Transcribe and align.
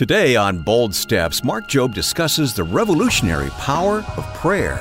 Today 0.00 0.34
on 0.34 0.60
Bold 0.60 0.94
Steps, 0.94 1.44
Mark 1.44 1.68
Jobe 1.68 1.92
discusses 1.92 2.54
the 2.54 2.64
revolutionary 2.64 3.50
power 3.58 4.02
of 4.16 4.24
prayer. 4.32 4.80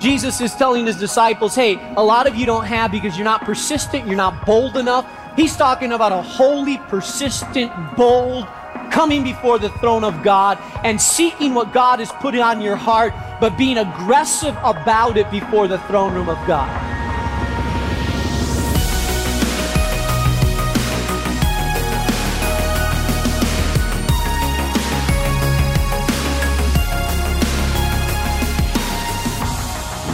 Jesus 0.00 0.40
is 0.40 0.52
telling 0.56 0.86
his 0.86 0.96
disciples, 0.96 1.54
hey, 1.54 1.78
a 1.96 2.02
lot 2.02 2.26
of 2.26 2.34
you 2.34 2.44
don't 2.44 2.64
have 2.64 2.90
because 2.90 3.16
you're 3.16 3.24
not 3.24 3.42
persistent, 3.42 4.08
you're 4.08 4.16
not 4.16 4.44
bold 4.44 4.76
enough. 4.76 5.08
He's 5.36 5.54
talking 5.54 5.92
about 5.92 6.10
a 6.10 6.20
holy, 6.20 6.78
persistent, 6.78 7.70
bold, 7.96 8.48
coming 8.90 9.22
before 9.22 9.60
the 9.60 9.68
throne 9.78 10.02
of 10.02 10.20
God 10.24 10.58
and 10.82 11.00
seeking 11.00 11.54
what 11.54 11.72
God 11.72 12.00
has 12.00 12.10
put 12.10 12.34
on 12.34 12.60
your 12.60 12.74
heart, 12.74 13.14
but 13.40 13.56
being 13.56 13.78
aggressive 13.78 14.56
about 14.64 15.16
it 15.16 15.30
before 15.30 15.68
the 15.68 15.78
throne 15.86 16.12
room 16.12 16.28
of 16.28 16.44
God. 16.44 16.93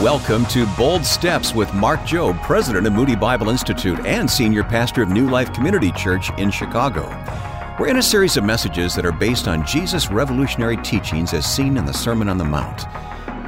Welcome 0.00 0.46
to 0.46 0.64
Bold 0.78 1.04
Steps 1.04 1.54
with 1.54 1.74
Mark 1.74 2.00
Jobe, 2.00 2.42
president 2.42 2.86
of 2.86 2.94
Moody 2.94 3.14
Bible 3.14 3.50
Institute 3.50 4.00
and 4.06 4.30
senior 4.30 4.64
pastor 4.64 5.02
of 5.02 5.10
New 5.10 5.28
Life 5.28 5.52
Community 5.52 5.92
Church 5.92 6.30
in 6.38 6.50
Chicago. 6.50 7.02
We're 7.78 7.88
in 7.88 7.98
a 7.98 8.02
series 8.02 8.38
of 8.38 8.44
messages 8.44 8.94
that 8.94 9.04
are 9.04 9.12
based 9.12 9.46
on 9.46 9.66
Jesus' 9.66 10.10
revolutionary 10.10 10.78
teachings 10.78 11.34
as 11.34 11.44
seen 11.44 11.76
in 11.76 11.84
the 11.84 11.92
Sermon 11.92 12.30
on 12.30 12.38
the 12.38 12.46
Mount. 12.46 12.86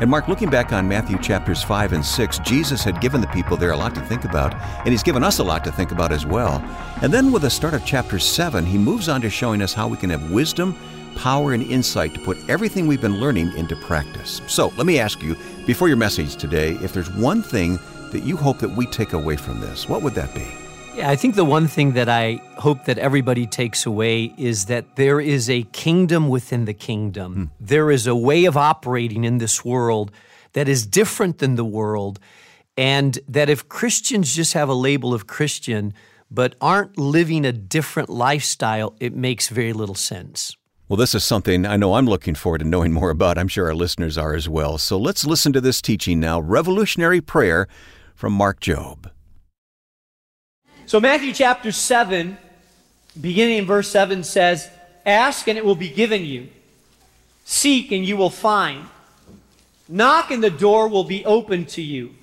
And 0.03 0.11
Mark, 0.11 0.29
looking 0.29 0.51
back 0.51 0.75
on 0.75 0.87
Matthew 0.87 1.19
chapters 1.21 1.63
5 1.63 1.95
and 1.95 2.05
6, 2.05 2.39
Jesus 2.41 2.85
had 2.85 3.01
given 3.01 3.23
the 3.23 3.29
people 3.29 3.57
there 3.57 3.71
a 3.71 3.77
lot 3.77 3.95
to 3.95 4.03
think 4.03 4.27
about, 4.27 4.55
and 4.81 4.89
he's 4.89 5.03
given 5.03 5.25
us 5.25 5.39
a 5.39 5.45
lot 5.45 5.65
to 5.65 5.73
think 5.73 5.91
about 5.91 6.13
as 6.13 6.27
well. 6.27 6.63
And 7.01 7.15
then 7.15 7.33
with 7.33 7.43
the 7.43 7.51
start 7.51 7.73
of 7.73 7.87
chapter 7.87 8.19
7, 8.19 8.67
he 8.67 8.77
moves 8.77 9.09
on 9.09 9.23
to 9.23 9.31
showing 9.31 9.63
us 9.63 9.73
how 9.73 9.89
we 9.89 9.97
can 9.97 10.11
have 10.11 10.31
wisdom 10.31 10.77
power 11.17 11.53
and 11.53 11.63
insight 11.63 12.15
to 12.15 12.21
put 12.21 12.39
everything 12.49 12.87
we've 12.87 13.01
been 13.01 13.21
learning 13.21 13.57
into 13.57 13.77
practice. 13.77 14.41
So 14.47 14.73
let 14.77 14.87
me 14.87 14.99
ask 14.99 15.23
you, 15.23 15.37
before 15.67 15.89
your 15.89 15.97
message 15.97 16.37
today, 16.37 16.73
if 16.83 16.93
there's 16.93 17.11
one 17.11 17.43
thing 17.43 17.79
that 18.11 18.25
you 18.25 18.37
hope 18.37 18.59
that 18.59 18.71
we 18.71 18.87
take 18.87 19.13
away 19.13 19.37
from 19.37 19.61
this, 19.61 19.89
what 19.89 20.03
would 20.03 20.15
that 20.15 20.35
be? 20.35 20.47
Yeah, 20.95 21.09
I 21.09 21.17
think 21.17 21.37
the 21.37 21.45
one 21.45 21.69
thing 21.69 21.93
that 21.93 22.11
I 22.11 22.35
hope 22.59 22.85
that 22.85 22.99
everybody 22.99 23.47
takes 23.47 23.87
away 23.87 24.35
is 24.37 24.67
that 24.67 24.97
there 24.97 25.21
is 25.21 25.49
a 25.49 25.63
kingdom 25.73 26.29
within 26.29 26.67
the 26.67 26.75
kingdom. 26.75 27.35
Hmm. 27.35 27.45
There 27.59 27.91
is 27.91 28.07
a 28.07 28.15
way 28.15 28.45
of 28.45 28.57
operating 28.57 29.25
in 29.25 29.39
this 29.39 29.65
world 29.65 30.13
that 30.53 30.69
is 30.69 30.87
different 30.87 31.39
than 31.39 31.55
the 31.55 31.65
world. 31.65 32.21
And 32.77 33.19
that 33.29 33.49
if 33.49 33.69
Christians 33.69 34.35
just 34.35 34.53
have 34.53 34.69
a 34.69 34.75
label 34.75 35.15
of 35.15 35.27
Christian, 35.27 35.95
but 36.31 36.57
aren't 36.61 36.99
living 36.99 37.45
a 37.45 37.53
different 37.53 38.09
lifestyle, 38.09 38.95
it 39.01 39.15
makes 39.15 39.49
very 39.49 39.73
little 39.73 39.95
sense. 39.95 40.57
Well, 40.93 40.99
this 40.99 41.15
is 41.15 41.25
something 41.25 41.65
I 41.65 41.79
know 41.79 41.95
I'm 41.95 42.05
looking 42.05 42.35
forward 42.35 42.59
to 42.59 42.67
knowing 42.67 42.93
more 42.93 43.09
about. 43.09 43.39
I'm 43.39 43.49
sure 43.49 43.65
our 43.65 43.75
listeners 43.75 44.19
are 44.19 44.35
as 44.35 44.47
well. 44.47 44.77
So 44.77 44.99
let's 44.99 45.25
listen 45.25 45.51
to 45.55 45.61
this 45.63 45.81
teaching 45.81 46.21
now 46.21 46.39
Revolutionary 46.39 47.23
Prayer 47.23 47.67
from 48.15 48.35
Mark 48.35 48.61
Jobe. 48.61 49.11
So, 50.85 51.01
Matthew 51.01 51.33
chapter 51.33 51.73
7, 51.73 52.37
beginning 53.19 53.57
in 53.57 53.65
verse 53.65 53.89
7 53.89 54.23
says, 54.23 54.69
Ask 55.07 55.49
and 55.49 55.57
it 55.57 55.65
will 55.65 55.77
be 55.77 55.89
given 55.89 56.27
you, 56.27 56.51
seek 57.47 57.91
and 57.91 58.05
you 58.05 58.19
will 58.19 58.29
find, 58.29 58.85
knock 59.89 60.31
and 60.31 60.45
the 60.45 60.51
door 60.51 60.89
will 60.89 61.05
be 61.05 61.25
opened 61.25 61.71
to 61.71 61.81
you. 61.81 62.15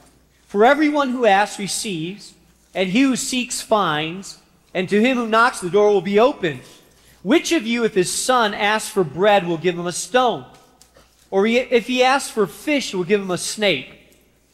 For 0.45 0.64
everyone 0.64 1.09
who 1.09 1.26
asks 1.26 1.58
receives, 1.58 2.36
and 2.76 2.89
he 2.89 3.02
who 3.02 3.16
seeks 3.16 3.61
finds, 3.61 4.38
and 4.76 4.88
to 4.89 5.02
him 5.02 5.17
who 5.17 5.28
knocks 5.28 5.59
the 5.59 5.72
door 5.72 5.89
will 5.89 6.02
be 6.02 6.20
opened. 6.20 6.61
Which 7.22 7.52
of 7.52 7.67
you, 7.67 7.84
if 7.84 7.95
his 7.95 8.12
son 8.12 8.53
asks 8.53 8.89
for 8.89 9.03
bread, 9.03 9.45
will 9.45 9.58
give 9.58 9.78
him 9.78 9.88
a 9.88 9.92
stone? 9.92 10.45
Or 11.31 11.45
if 11.45 11.88
he 11.88 12.03
asks 12.03 12.31
for 12.31 12.48
fish, 12.48 12.94
will 12.94 13.03
give 13.03 13.22
him 13.22 13.31
a 13.31 13.38
snake? 13.38 13.95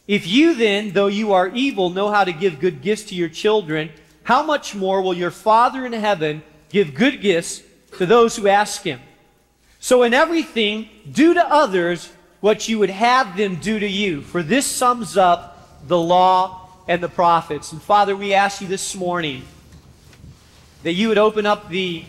If 0.08 0.28
you 0.28 0.56
then, 0.56 0.92
though 0.92 1.08
you 1.08 1.34
are 1.34 1.48
evil, 1.48 1.90
know 1.90 2.10
how 2.12 2.24
to 2.24 2.32
give 2.32 2.60
good 2.60 2.82
gifts 2.82 3.04
to 3.06 3.16
your 3.16 3.30
children, 3.30 3.92
how 4.24 4.44
much 4.44 4.76
more 4.76 5.02
will 5.02 5.14
your 5.14 5.32
Father 5.32 5.86
in 5.86 5.94
heaven 5.94 6.44
give 6.70 6.94
good 6.96 7.22
gifts 7.22 7.62
to 7.98 8.06
those 8.06 8.36
who 8.36 8.48
ask 8.48 8.82
him? 8.82 9.00
So 9.80 10.04
in 10.04 10.14
everything, 10.14 10.90
do 11.12 11.36
to 11.36 11.46
others 11.48 12.12
what 12.40 12.68
you 12.68 12.80
would 12.80 12.90
have 12.90 13.38
them 13.38 13.56
do 13.56 13.80
to 13.80 13.88
you. 13.88 14.22
For 14.22 14.44
this 14.44 14.66
sums 14.66 15.18
up 15.18 15.88
the 15.88 16.00
law 16.00 16.70
and 16.88 17.02
the 17.02 17.10
prophets. 17.10 17.72
And 17.72 17.82
Father, 17.82 18.16
we 18.16 18.34
ask 18.34 18.62
you 18.62 18.68
this 18.68 18.96
morning 18.96 19.44
that 20.84 20.94
you 20.94 21.08
would 21.08 21.18
open 21.18 21.46
up 21.46 21.70
the 21.70 22.04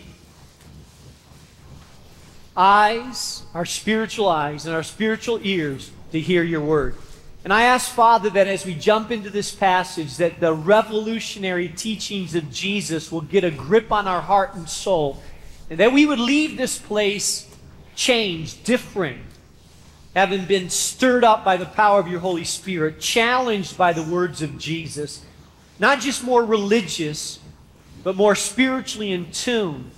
eyes, 2.57 3.43
our 3.53 3.65
spiritual 3.65 4.27
eyes, 4.27 4.65
and 4.65 4.75
our 4.75 4.83
spiritual 4.83 5.39
ears 5.43 5.91
to 6.11 6.19
hear 6.19 6.43
your 6.43 6.61
word. 6.61 6.95
And 7.43 7.53
I 7.53 7.63
ask, 7.63 7.89
Father, 7.89 8.29
that 8.31 8.47
as 8.47 8.65
we 8.65 8.73
jump 8.73 9.11
into 9.11 9.29
this 9.29 9.53
passage, 9.53 10.17
that 10.17 10.39
the 10.39 10.53
revolutionary 10.53 11.69
teachings 11.69 12.35
of 12.35 12.51
Jesus 12.51 13.11
will 13.11 13.21
get 13.21 13.43
a 13.43 13.51
grip 13.51 13.91
on 13.91 14.07
our 14.07 14.21
heart 14.21 14.55
and 14.55 14.67
soul, 14.67 15.21
and 15.69 15.79
that 15.79 15.93
we 15.93 16.05
would 16.05 16.19
leave 16.19 16.57
this 16.57 16.77
place 16.77 17.47
changed, 17.95 18.63
different, 18.63 19.21
having 20.15 20.45
been 20.45 20.69
stirred 20.69 21.23
up 21.23 21.45
by 21.45 21.57
the 21.57 21.65
power 21.65 21.99
of 21.99 22.07
your 22.07 22.19
Holy 22.19 22.43
Spirit, 22.43 22.99
challenged 22.99 23.77
by 23.77 23.93
the 23.93 24.03
words 24.03 24.41
of 24.41 24.57
Jesus, 24.57 25.23
not 25.79 26.01
just 26.01 26.23
more 26.23 26.43
religious, 26.43 27.39
but 28.03 28.15
more 28.15 28.35
spiritually 28.35 29.11
in 29.11 29.31
tune 29.31 29.91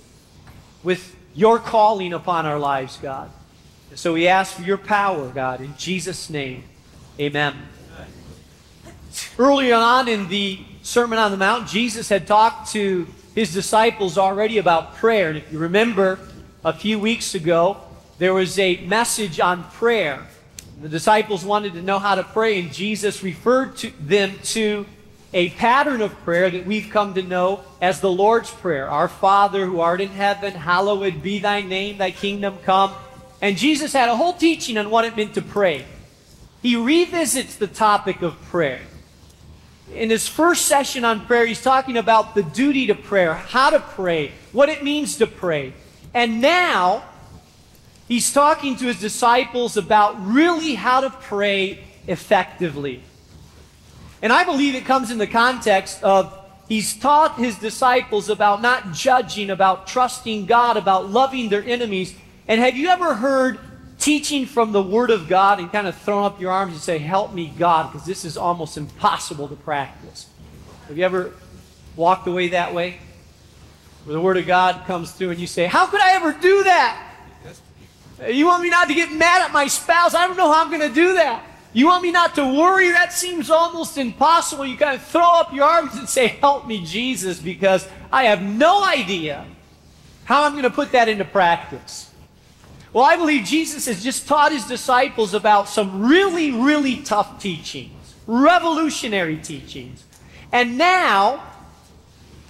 with 0.82 1.16
your 1.34 1.58
calling 1.58 2.12
upon 2.12 2.46
our 2.46 2.58
lives, 2.58 2.96
God. 2.96 3.30
So 3.94 4.12
we 4.14 4.28
ask 4.28 4.54
for 4.54 4.62
your 4.62 4.78
power, 4.78 5.28
God, 5.28 5.60
in 5.60 5.76
Jesus' 5.76 6.30
name. 6.30 6.64
Amen. 7.18 7.54
Earlier 9.38 9.74
on 9.74 10.08
in 10.08 10.28
the 10.28 10.60
Sermon 10.82 11.18
on 11.18 11.30
the 11.30 11.36
Mount, 11.36 11.68
Jesus 11.68 12.08
had 12.08 12.26
talked 12.26 12.72
to 12.72 13.06
his 13.34 13.52
disciples 13.52 14.16
already 14.16 14.58
about 14.58 14.96
prayer. 14.96 15.28
And 15.28 15.38
if 15.38 15.52
you 15.52 15.58
remember, 15.58 16.18
a 16.64 16.72
few 16.72 16.98
weeks 16.98 17.34
ago, 17.34 17.78
there 18.18 18.34
was 18.34 18.58
a 18.58 18.76
message 18.86 19.40
on 19.40 19.64
prayer. 19.64 20.26
The 20.82 20.88
disciples 20.88 21.44
wanted 21.44 21.72
to 21.74 21.82
know 21.82 21.98
how 21.98 22.14
to 22.14 22.22
pray, 22.22 22.60
and 22.60 22.72
Jesus 22.72 23.22
referred 23.22 23.76
to 23.78 23.90
them 24.00 24.38
to 24.44 24.86
a 25.32 25.50
pattern 25.50 26.02
of 26.02 26.12
prayer 26.24 26.50
that 26.50 26.66
we've 26.66 26.90
come 26.90 27.14
to 27.14 27.22
know 27.22 27.60
as 27.80 28.00
the 28.00 28.10
Lord's 28.10 28.50
Prayer. 28.50 28.88
Our 28.88 29.08
Father 29.08 29.64
who 29.66 29.80
art 29.80 30.00
in 30.00 30.08
heaven, 30.08 30.52
hallowed 30.52 31.22
be 31.22 31.38
thy 31.38 31.62
name, 31.62 31.98
thy 31.98 32.10
kingdom 32.10 32.58
come. 32.64 32.92
And 33.40 33.56
Jesus 33.56 33.92
had 33.92 34.08
a 34.08 34.16
whole 34.16 34.32
teaching 34.32 34.76
on 34.76 34.90
what 34.90 35.04
it 35.04 35.16
meant 35.16 35.34
to 35.34 35.42
pray. 35.42 35.84
He 36.62 36.76
revisits 36.76 37.56
the 37.56 37.68
topic 37.68 38.22
of 38.22 38.40
prayer. 38.42 38.80
In 39.94 40.10
his 40.10 40.28
first 40.28 40.66
session 40.66 41.04
on 41.04 41.26
prayer, 41.26 41.46
he's 41.46 41.62
talking 41.62 41.96
about 41.96 42.34
the 42.34 42.42
duty 42.42 42.86
to 42.88 42.94
prayer, 42.94 43.34
how 43.34 43.70
to 43.70 43.80
pray, 43.80 44.32
what 44.52 44.68
it 44.68 44.84
means 44.84 45.16
to 45.16 45.26
pray. 45.26 45.72
And 46.12 46.40
now, 46.40 47.04
he's 48.08 48.32
talking 48.32 48.76
to 48.76 48.86
his 48.86 49.00
disciples 49.00 49.76
about 49.76 50.24
really 50.24 50.74
how 50.74 51.00
to 51.00 51.10
pray 51.10 51.84
effectively. 52.06 53.02
And 54.22 54.32
I 54.32 54.44
believe 54.44 54.74
it 54.74 54.84
comes 54.84 55.10
in 55.10 55.18
the 55.18 55.26
context 55.26 56.02
of 56.02 56.36
he's 56.68 56.94
taught 56.96 57.36
his 57.36 57.58
disciples 57.58 58.28
about 58.28 58.60
not 58.60 58.92
judging, 58.92 59.50
about 59.50 59.86
trusting 59.86 60.46
God, 60.46 60.76
about 60.76 61.10
loving 61.10 61.48
their 61.48 61.62
enemies. 61.62 62.14
And 62.46 62.60
have 62.60 62.76
you 62.76 62.88
ever 62.88 63.14
heard 63.14 63.58
teaching 63.98 64.46
from 64.46 64.72
the 64.72 64.82
Word 64.82 65.10
of 65.10 65.28
God 65.28 65.58
and 65.58 65.70
kind 65.70 65.86
of 65.86 65.96
thrown 65.96 66.24
up 66.24 66.40
your 66.40 66.50
arms 66.50 66.72
and 66.72 66.82
say, 66.82 66.98
Help 66.98 67.32
me, 67.32 67.52
God, 67.58 67.92
because 67.92 68.06
this 68.06 68.24
is 68.24 68.36
almost 68.36 68.76
impossible 68.76 69.48
to 69.48 69.56
practice? 69.56 70.28
Have 70.88 70.98
you 70.98 71.04
ever 71.04 71.32
walked 71.96 72.26
away 72.26 72.48
that 72.48 72.74
way? 72.74 72.98
Where 74.04 74.14
the 74.14 74.20
Word 74.20 74.38
of 74.38 74.46
God 74.46 74.84
comes 74.86 75.12
through 75.12 75.30
and 75.30 75.40
you 75.40 75.46
say, 75.46 75.66
How 75.66 75.86
could 75.86 76.00
I 76.00 76.12
ever 76.14 76.32
do 76.32 76.64
that? 76.64 77.06
You 78.28 78.46
want 78.46 78.62
me 78.62 78.68
not 78.68 78.88
to 78.88 78.94
get 78.94 79.10
mad 79.12 79.42
at 79.42 79.52
my 79.52 79.66
spouse? 79.66 80.14
I 80.14 80.26
don't 80.26 80.36
know 80.36 80.52
how 80.52 80.62
I'm 80.62 80.68
going 80.68 80.86
to 80.86 80.94
do 80.94 81.14
that. 81.14 81.42
You 81.72 81.86
want 81.86 82.02
me 82.02 82.10
not 82.10 82.34
to 82.34 82.44
worry? 82.44 82.90
That 82.90 83.12
seems 83.12 83.48
almost 83.48 83.96
impossible. 83.96 84.66
You 84.66 84.76
kind 84.76 84.96
of 84.96 85.02
throw 85.06 85.22
up 85.22 85.52
your 85.52 85.64
arms 85.64 85.94
and 85.94 86.08
say, 86.08 86.26
Help 86.28 86.66
me, 86.66 86.84
Jesus, 86.84 87.38
because 87.38 87.86
I 88.12 88.24
have 88.24 88.42
no 88.42 88.84
idea 88.84 89.46
how 90.24 90.44
I'm 90.44 90.52
going 90.52 90.64
to 90.64 90.70
put 90.70 90.92
that 90.92 91.08
into 91.08 91.24
practice. 91.24 92.10
Well, 92.92 93.04
I 93.04 93.16
believe 93.16 93.44
Jesus 93.44 93.86
has 93.86 94.02
just 94.02 94.26
taught 94.26 94.50
his 94.50 94.64
disciples 94.64 95.32
about 95.32 95.68
some 95.68 96.08
really, 96.08 96.50
really 96.50 97.02
tough 97.02 97.40
teachings, 97.40 98.14
revolutionary 98.26 99.36
teachings. 99.36 100.04
And 100.52 100.76
now, 100.76 101.44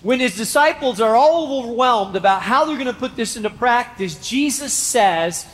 when 0.02 0.20
his 0.20 0.34
disciples 0.34 0.99
are 0.99 1.14
all 1.14 1.58
overwhelmed 1.58 2.16
about 2.16 2.40
how 2.40 2.64
they're 2.64 2.76
going 2.76 2.87
to 2.87 2.94
put 2.94 3.16
this 3.16 3.37
into 3.37 3.50
practice, 3.50 4.26
Jesus 4.26 4.73
says, 4.73 5.46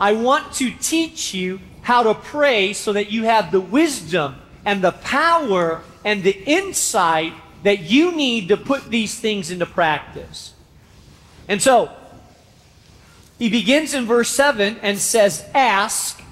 I 0.00 0.12
want 0.14 0.52
to 0.54 0.72
teach 0.72 1.32
you 1.34 1.60
how 1.82 2.04
to 2.04 2.14
pray 2.14 2.72
so 2.72 2.92
that 2.92 3.10
you 3.10 3.24
have 3.24 3.52
the 3.52 3.60
wisdom 3.60 4.36
and 4.64 4.82
the 4.82 4.92
power 4.92 5.82
and 6.04 6.22
the 6.22 6.42
insight 6.44 7.32
that 7.64 7.80
you 7.80 8.12
need 8.12 8.48
to 8.48 8.56
put 8.56 8.88
these 8.90 9.18
things 9.18 9.50
into 9.50 9.66
practice. 9.66 10.54
And 11.48 11.60
so, 11.60 11.90
He 13.38 13.48
begins 13.48 13.94
in 13.94 14.06
verse 14.06 14.30
7 14.30 14.78
and 14.82 14.98
says, 14.98 15.44
Ask, 15.54 16.22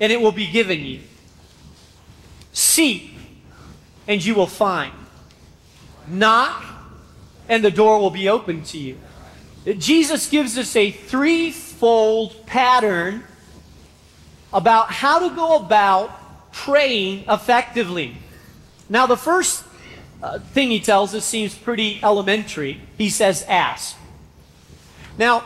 and 0.00 0.10
it 0.10 0.20
will 0.20 0.32
be 0.32 0.50
given 0.50 0.80
you. 0.80 1.00
Seek, 2.52 3.14
and 4.06 4.24
you 4.24 4.34
will 4.34 4.46
find. 4.46 4.92
Knock, 6.08 6.64
and 7.48 7.64
the 7.64 7.70
door 7.70 8.00
will 8.00 8.10
be 8.10 8.28
open 8.28 8.62
to 8.64 8.78
you. 8.78 8.98
Jesus 9.78 10.28
gives 10.28 10.58
us 10.58 10.74
a 10.74 10.90
threefold 10.90 12.46
pattern 12.46 13.24
about 14.52 14.90
how 14.90 15.28
to 15.28 15.34
go 15.34 15.56
about 15.56 16.52
praying 16.52 17.24
effectively. 17.28 18.16
Now, 18.88 19.06
the 19.06 19.16
first 19.16 19.64
uh, 20.22 20.38
thing 20.38 20.70
he 20.70 20.80
tells 20.80 21.14
us 21.14 21.24
seems 21.24 21.54
pretty 21.54 22.00
elementary. 22.02 22.80
He 22.98 23.10
says, 23.10 23.44
ask. 23.48 23.96
Now, 25.18 25.44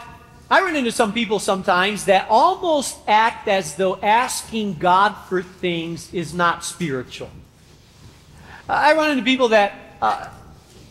I 0.50 0.60
run 0.60 0.76
into 0.76 0.92
some 0.92 1.12
people 1.12 1.38
sometimes 1.38 2.04
that 2.04 2.28
almost 2.28 2.96
act 3.08 3.48
as 3.48 3.74
though 3.74 3.96
asking 3.96 4.74
God 4.74 5.12
for 5.28 5.42
things 5.42 6.12
is 6.14 6.32
not 6.32 6.64
spiritual. 6.64 7.30
I 8.68 8.94
run 8.94 9.10
into 9.10 9.24
people 9.24 9.48
that 9.48 9.74
uh, 10.00 10.28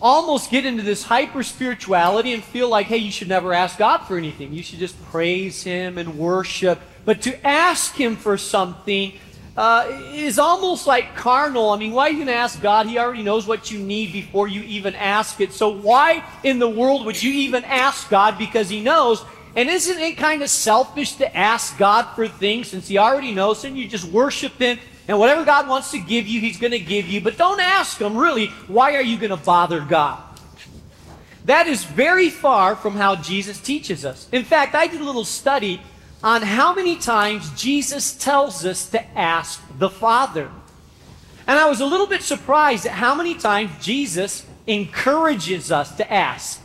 almost 0.01 0.51
get 0.51 0.65
into 0.65 0.83
this 0.83 1.03
hyper 1.03 1.43
spirituality 1.43 2.33
and 2.33 2.43
feel 2.43 2.69
like, 2.69 2.87
hey, 2.87 2.97
you 2.97 3.11
should 3.11 3.29
never 3.29 3.53
ask 3.53 3.77
God 3.77 3.99
for 3.99 4.17
anything. 4.17 4.53
You 4.53 4.63
should 4.63 4.79
just 4.79 5.01
praise 5.05 5.63
Him 5.63 5.97
and 5.97 6.17
worship. 6.17 6.79
But 7.05 7.21
to 7.23 7.47
ask 7.47 7.95
Him 7.95 8.15
for 8.15 8.37
something 8.37 9.13
uh, 9.55 9.87
is 10.11 10.37
almost 10.37 10.85
like 10.85 11.15
carnal. 11.15 11.69
I 11.69 11.77
mean, 11.77 11.93
why 11.93 12.07
are 12.07 12.09
you 12.09 12.17
going 12.17 12.27
to 12.27 12.33
ask 12.33 12.61
God? 12.61 12.87
He 12.87 12.97
already 12.97 13.23
knows 13.23 13.47
what 13.47 13.71
you 13.71 13.79
need 13.79 14.11
before 14.11 14.47
you 14.47 14.61
even 14.63 14.95
ask 14.95 15.39
it. 15.39 15.53
So 15.53 15.69
why 15.69 16.23
in 16.43 16.59
the 16.59 16.67
world 16.67 17.05
would 17.05 17.21
you 17.21 17.31
even 17.31 17.63
ask 17.63 18.09
God? 18.09 18.37
Because 18.37 18.69
He 18.69 18.81
knows. 18.81 19.23
And 19.55 19.69
isn't 19.69 19.99
it 19.99 20.17
kind 20.17 20.41
of 20.41 20.49
selfish 20.49 21.13
to 21.13 21.37
ask 21.37 21.77
God 21.77 22.13
for 22.15 22.27
things 22.27 22.67
since 22.67 22.87
He 22.87 22.97
already 22.97 23.33
knows 23.33 23.63
and 23.63 23.77
you 23.77 23.87
just 23.87 24.05
worship 24.05 24.53
Him 24.53 24.77
and 25.07 25.19
whatever 25.19 25.45
God 25.45 25.69
wants 25.69 25.91
to 25.91 25.99
give 25.99 26.27
you, 26.27 26.41
He's 26.41 26.59
going 26.59 26.71
to 26.71 26.79
give 26.79 27.07
you. 27.07 27.21
But 27.21 27.37
don't 27.37 27.61
ask 27.61 27.99
Him, 27.99 28.17
really, 28.17 28.47
why 28.67 28.95
are 28.95 29.01
you 29.01 29.17
going 29.17 29.29
to 29.29 29.37
bother 29.37 29.79
God? 29.79 30.21
That 31.45 31.67
is 31.67 31.83
very 31.83 32.29
far 32.29 32.75
from 32.75 32.95
how 32.95 33.15
Jesus 33.15 33.61
teaches 33.61 34.03
us. 34.03 34.27
In 34.31 34.43
fact, 34.43 34.73
I 34.73 34.87
did 34.87 34.99
a 34.99 35.03
little 35.03 35.25
study 35.25 35.79
on 36.25 36.41
how 36.41 36.73
many 36.73 36.95
times 36.95 37.51
Jesus 37.51 38.15
tells 38.15 38.65
us 38.65 38.89
to 38.89 39.17
ask 39.17 39.61
the 39.77 39.91
Father. 39.91 40.49
And 41.45 41.59
I 41.59 41.69
was 41.69 41.81
a 41.81 41.85
little 41.85 42.07
bit 42.07 42.23
surprised 42.23 42.87
at 42.87 42.93
how 42.93 43.13
many 43.13 43.35
times 43.35 43.69
Jesus 43.79 44.43
encourages 44.65 45.71
us 45.71 45.95
to 45.97 46.11
ask. 46.11 46.59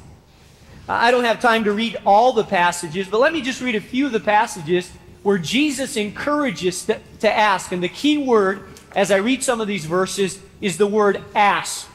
I 0.89 1.11
don't 1.11 1.25
have 1.25 1.41
time 1.41 1.65
to 1.65 1.73
read 1.73 1.99
all 2.07 2.33
the 2.33 2.43
passages, 2.43 3.07
but 3.07 3.21
let 3.21 3.35
me 3.35 3.43
just 3.43 3.61
read 3.61 3.75
a 3.75 3.83
few 3.83 4.07
of 4.07 4.13
the 4.13 4.21
passages 4.21 4.91
where 5.23 5.37
Jesus 5.37 5.99
encourages 5.99 6.87
to, 6.87 6.99
to 7.21 7.31
ask. 7.31 7.71
And 7.71 7.83
the 7.83 7.91
key 7.91 8.17
word, 8.17 8.63
as 8.97 9.11
I 9.11 9.17
read 9.17 9.43
some 9.43 9.61
of 9.61 9.69
these 9.69 9.85
verses, 9.85 10.41
is 10.63 10.79
the 10.79 10.87
word 10.87 11.23
ask. 11.35 11.87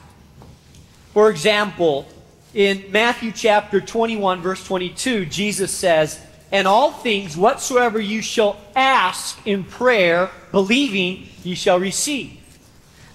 For 1.14 1.32
example, 1.32 2.08
in 2.54 2.86
Matthew 2.92 3.32
chapter 3.32 3.82
21, 3.82 4.42
verse 4.42 4.64
22, 4.64 5.26
Jesus 5.26 5.72
says, 5.72 6.22
and 6.52 6.68
all 6.68 6.92
things 6.92 7.36
whatsoever 7.36 8.00
you 8.00 8.22
shall 8.22 8.60
ask 8.76 9.46
in 9.46 9.64
prayer, 9.64 10.30
believing, 10.52 11.28
ye 11.44 11.56
shall 11.56 11.80
receive. 11.80 12.40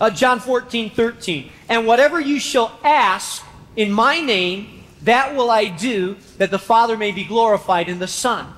Uh, 0.01 0.11
John 0.11 0.41
14, 0.41 0.91
13. 0.91 1.51
And 1.69 1.87
whatever 1.87 2.19
you 2.21 2.41
shall 2.41 2.79
ask 2.83 3.45
in 3.77 3.93
my 3.93 4.21
name, 4.21 4.85
that 5.03 5.35
will 5.35 5.51
I 5.51 5.67
do, 5.67 6.17
that 6.39 6.51
the 6.51 6.59
Father 6.59 6.97
may 6.97 7.13
be 7.13 7.25
glorified 7.25 7.89
in 7.89 7.99
the 7.99 8.09
Son. 8.09 8.53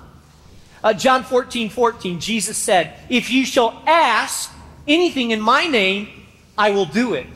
Uh, 0.83 0.93
John 0.93 1.23
14, 1.23 1.69
14, 1.71 2.21
Jesus 2.21 2.57
said, 2.57 2.97
If 3.09 3.31
you 3.31 3.45
shall 3.45 3.83
ask 3.87 4.53
anything 4.89 5.31
in 5.31 5.41
my 5.41 5.67
name, 5.67 6.09
I 6.59 6.71
will 6.71 6.87
do 6.87 7.15
it. 7.15 7.27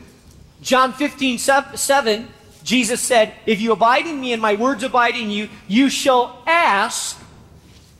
John 0.61 0.91
15, 0.91 1.37
7, 1.37 2.27
Jesus 2.63 2.99
said, 2.99 3.33
If 3.45 3.61
you 3.61 3.71
abide 3.71 4.05
in 4.05 4.19
me 4.19 4.33
and 4.33 4.41
my 4.41 4.55
words 4.55 4.83
abide 4.83 5.15
in 5.15 5.29
you, 5.29 5.47
you 5.67 5.89
shall 5.89 6.43
ask 6.45 7.17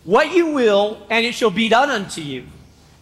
what 0.08 0.32
you 0.32 0.54
will, 0.54 1.06
and 1.10 1.26
it 1.26 1.36
shall 1.36 1.52
be 1.52 1.68
done 1.68 1.90
unto 1.90 2.22
you. 2.22 2.46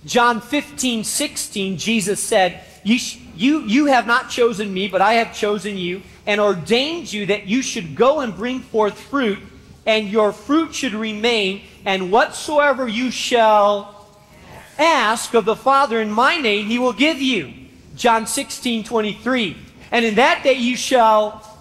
John 0.07 0.41
15, 0.41 1.03
16, 1.03 1.77
Jesus 1.77 2.19
said, 2.19 2.63
you, 2.83 2.97
you, 3.35 3.61
you 3.61 3.85
have 3.85 4.07
not 4.07 4.31
chosen 4.31 4.73
me, 4.73 4.87
but 4.87 5.01
I 5.01 5.13
have 5.13 5.31
chosen 5.31 5.77
you 5.77 6.01
and 6.25 6.41
ordained 6.41 7.13
you 7.13 7.27
that 7.27 7.45
you 7.45 7.61
should 7.61 7.95
go 7.95 8.21
and 8.21 8.35
bring 8.35 8.59
forth 8.59 8.99
fruit, 8.99 9.37
and 9.85 10.09
your 10.09 10.31
fruit 10.31 10.73
should 10.73 10.93
remain, 10.93 11.61
and 11.85 12.11
whatsoever 12.11 12.87
you 12.87 13.11
shall 13.11 14.07
ask 14.79 15.35
of 15.35 15.45
the 15.45 15.55
Father 15.55 16.01
in 16.01 16.09
my 16.09 16.37
name, 16.37 16.65
he 16.65 16.79
will 16.79 16.91
give 16.91 17.21
you. 17.21 17.53
John 17.95 18.25
16, 18.25 18.83
23. 18.83 19.55
And 19.91 20.03
in 20.03 20.15
that 20.15 20.43
day 20.43 20.53
you 20.53 20.75
shall 20.75 21.55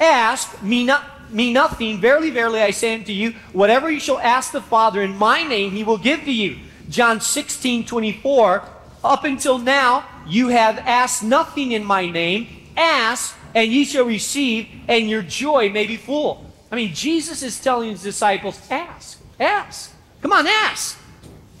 ask 0.00 0.62
me 0.62 0.84
not 0.84 1.04
me 1.30 1.52
nothing. 1.52 2.00
Verily, 2.00 2.30
verily, 2.30 2.60
I 2.60 2.70
say 2.70 2.94
unto 2.94 3.12
you, 3.12 3.34
whatever 3.52 3.90
you 3.90 4.00
shall 4.00 4.18
ask 4.18 4.52
the 4.52 4.60
Father 4.60 5.02
in 5.02 5.16
my 5.16 5.42
name, 5.42 5.72
he 5.72 5.84
will 5.84 5.98
give 5.98 6.20
to 6.24 6.32
you. 6.32 6.58
John 6.88 7.20
16, 7.20 7.86
24. 7.86 8.64
Up 9.04 9.24
until 9.24 9.58
now, 9.58 10.04
you 10.26 10.48
have 10.48 10.78
asked 10.78 11.22
nothing 11.22 11.72
in 11.72 11.84
my 11.84 12.08
name. 12.08 12.48
Ask, 12.76 13.36
and 13.54 13.72
ye 13.72 13.84
shall 13.84 14.04
receive, 14.04 14.68
and 14.88 15.08
your 15.08 15.22
joy 15.22 15.70
may 15.70 15.86
be 15.86 15.96
full. 15.96 16.44
I 16.70 16.76
mean, 16.76 16.92
Jesus 16.92 17.42
is 17.42 17.58
telling 17.60 17.90
his 17.90 18.02
disciples, 18.02 18.60
ask, 18.70 19.20
ask. 19.38 19.92
Come 20.20 20.32
on, 20.32 20.46
ask. 20.46 20.98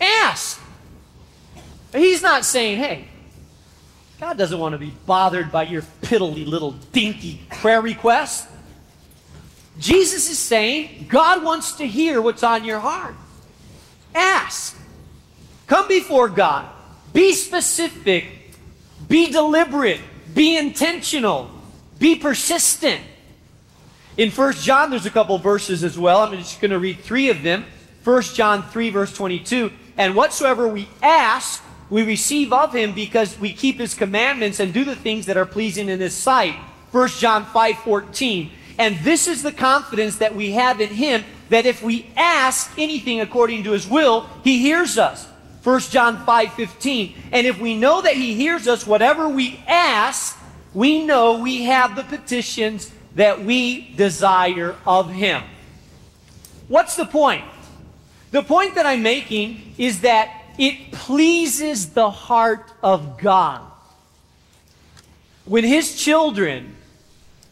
Ask. 0.00 0.60
He's 1.92 2.22
not 2.22 2.44
saying, 2.44 2.78
hey, 2.78 3.08
God 4.20 4.38
doesn't 4.38 4.58
want 4.58 4.72
to 4.72 4.78
be 4.78 4.92
bothered 5.06 5.52
by 5.52 5.64
your 5.64 5.82
piddly 6.02 6.46
little 6.46 6.72
dinky 6.92 7.42
prayer 7.50 7.80
request. 7.80 8.48
Jesus 9.78 10.30
is 10.30 10.38
saying 10.38 11.06
God 11.08 11.42
wants 11.42 11.72
to 11.76 11.86
hear 11.86 12.20
what's 12.20 12.42
on 12.42 12.64
your 12.64 12.80
heart. 12.80 13.14
Ask. 14.14 14.76
Come 15.66 15.88
before 15.88 16.28
God. 16.28 16.68
Be 17.12 17.32
specific. 17.32 18.26
Be 19.08 19.30
deliberate. 19.30 20.00
Be 20.34 20.56
intentional. 20.56 21.50
Be 21.98 22.16
persistent. 22.16 23.00
In 24.16 24.30
1 24.30 24.52
John, 24.54 24.90
there's 24.90 25.06
a 25.06 25.10
couple 25.10 25.36
verses 25.38 25.84
as 25.84 25.98
well. 25.98 26.20
I'm 26.20 26.36
just 26.38 26.60
going 26.60 26.70
to 26.70 26.78
read 26.78 27.00
three 27.00 27.28
of 27.28 27.42
them. 27.42 27.64
1 28.04 28.22
John 28.22 28.62
3, 28.62 28.90
verse 28.90 29.14
22. 29.14 29.70
And 29.98 30.14
whatsoever 30.14 30.68
we 30.68 30.88
ask, 31.02 31.62
we 31.90 32.02
receive 32.02 32.52
of 32.52 32.74
him 32.74 32.92
because 32.92 33.38
we 33.38 33.52
keep 33.52 33.78
his 33.78 33.94
commandments 33.94 34.60
and 34.60 34.72
do 34.72 34.84
the 34.84 34.96
things 34.96 35.26
that 35.26 35.36
are 35.36 35.46
pleasing 35.46 35.88
in 35.88 36.00
his 36.00 36.14
sight. 36.14 36.54
1 36.92 37.08
John 37.08 37.44
5, 37.44 37.78
14. 37.78 38.50
And 38.78 38.98
this 38.98 39.26
is 39.26 39.42
the 39.42 39.52
confidence 39.52 40.18
that 40.18 40.34
we 40.34 40.52
have 40.52 40.80
in 40.80 40.90
Him 40.90 41.24
that 41.48 41.66
if 41.66 41.82
we 41.82 42.10
ask 42.16 42.70
anything 42.78 43.20
according 43.20 43.64
to 43.64 43.72
His 43.72 43.88
will, 43.88 44.28
He 44.44 44.58
hears 44.58 44.98
us. 44.98 45.26
1 45.62 45.80
John 45.80 46.24
5 46.24 46.52
15. 46.52 47.14
And 47.32 47.46
if 47.46 47.58
we 47.58 47.76
know 47.76 48.02
that 48.02 48.14
He 48.14 48.34
hears 48.34 48.68
us, 48.68 48.86
whatever 48.86 49.28
we 49.28 49.60
ask, 49.66 50.38
we 50.74 51.04
know 51.04 51.40
we 51.40 51.64
have 51.64 51.96
the 51.96 52.04
petitions 52.04 52.92
that 53.14 53.42
we 53.42 53.90
desire 53.96 54.76
of 54.86 55.10
Him. 55.10 55.42
What's 56.68 56.96
the 56.96 57.06
point? 57.06 57.44
The 58.30 58.42
point 58.42 58.74
that 58.74 58.86
I'm 58.86 59.02
making 59.02 59.74
is 59.78 60.02
that 60.02 60.42
it 60.58 60.92
pleases 60.92 61.90
the 61.90 62.10
heart 62.10 62.70
of 62.82 63.18
God. 63.18 63.62
When 65.46 65.64
His 65.64 65.96
children 65.96 66.75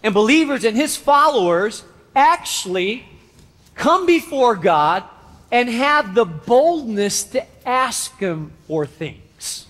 and 0.05 0.13
believers 0.13 0.65
and 0.65 0.77
his 0.77 0.97
followers 0.97 1.83
actually 2.15 3.07
come 3.75 4.05
before 4.05 4.55
God 4.55 5.03
and 5.51 5.69
have 5.69 6.15
the 6.15 6.27
boldness 6.27 7.25
to 7.25 7.45
ask 7.67 8.17
him 8.19 8.53
for 8.69 8.85
things. 8.85 9.67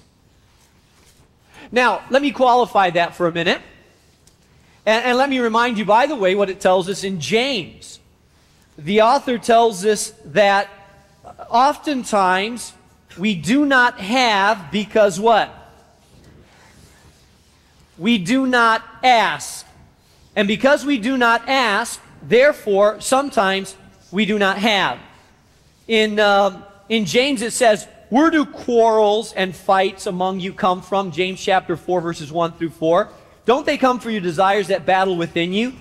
Now, 1.70 2.02
let 2.10 2.20
me 2.20 2.32
qualify 2.32 2.90
that 2.90 3.14
for 3.14 3.28
a 3.28 3.32
minute. 3.32 3.62
And, 4.84 5.04
and, 5.04 5.18
let 5.18 5.30
me 5.30 5.38
remind 5.38 5.78
you, 5.78 5.84
by 5.84 6.06
the 6.06 6.16
way, 6.16 6.34
what 6.34 6.50
it 6.50 6.60
tells 6.60 6.88
us 6.88 7.04
in 7.04 7.20
James. 7.20 8.00
The 8.76 9.02
author 9.02 9.38
tells 9.38 9.84
us 9.86 10.10
that 10.26 10.68
oftentimes 11.48 12.72
we 13.16 13.34
do 13.34 13.64
not 13.64 14.00
have 14.00 14.72
because 14.72 15.18
what? 15.20 15.50
We 17.96 18.18
do 18.18 18.46
not 18.46 18.82
ask. 19.02 19.63
And 20.36 20.48
because 20.48 20.84
we 20.84 20.98
do 20.98 21.16
not 21.16 21.48
ask, 21.48 22.00
therefore, 22.22 23.00
sometimes 23.00 23.76
we 24.10 24.26
do 24.26 24.38
not 24.38 24.58
have. 24.58 24.98
In, 25.86 26.18
uh, 26.18 26.62
in 26.88 27.04
James, 27.04 27.42
it 27.42 27.52
says, 27.52 27.86
Where 28.08 28.30
do 28.30 28.44
quarrels 28.44 29.32
and 29.32 29.54
fights 29.54 30.06
among 30.06 30.40
you 30.40 30.52
come 30.52 30.82
from? 30.82 31.12
James 31.12 31.40
chapter 31.40 31.76
4, 31.76 32.00
verses 32.00 32.32
1 32.32 32.52
through 32.52 32.70
4. 32.70 33.08
Don't 33.44 33.66
they 33.66 33.76
come 33.76 34.00
from 34.00 34.12
your 34.12 34.20
desires 34.20 34.68
that 34.68 34.86
battle 34.86 35.16
within 35.16 35.52
you? 35.52 35.74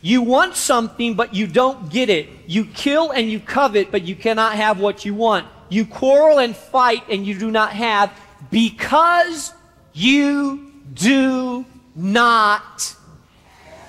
You 0.00 0.22
want 0.22 0.56
something, 0.56 1.14
but 1.14 1.34
you 1.34 1.46
don't 1.46 1.88
get 1.90 2.10
it. 2.10 2.28
You 2.46 2.64
kill 2.64 3.12
and 3.12 3.30
you 3.30 3.38
covet, 3.38 3.92
but 3.92 4.02
you 4.02 4.16
cannot 4.16 4.56
have 4.56 4.80
what 4.80 5.04
you 5.04 5.14
want. 5.14 5.46
You 5.68 5.86
quarrel 5.86 6.38
and 6.38 6.56
fight, 6.56 7.04
and 7.08 7.24
you 7.24 7.38
do 7.38 7.50
not 7.50 7.72
have 7.72 8.12
because 8.50 9.52
you 9.92 10.72
do 10.92 11.64
not 11.94 12.96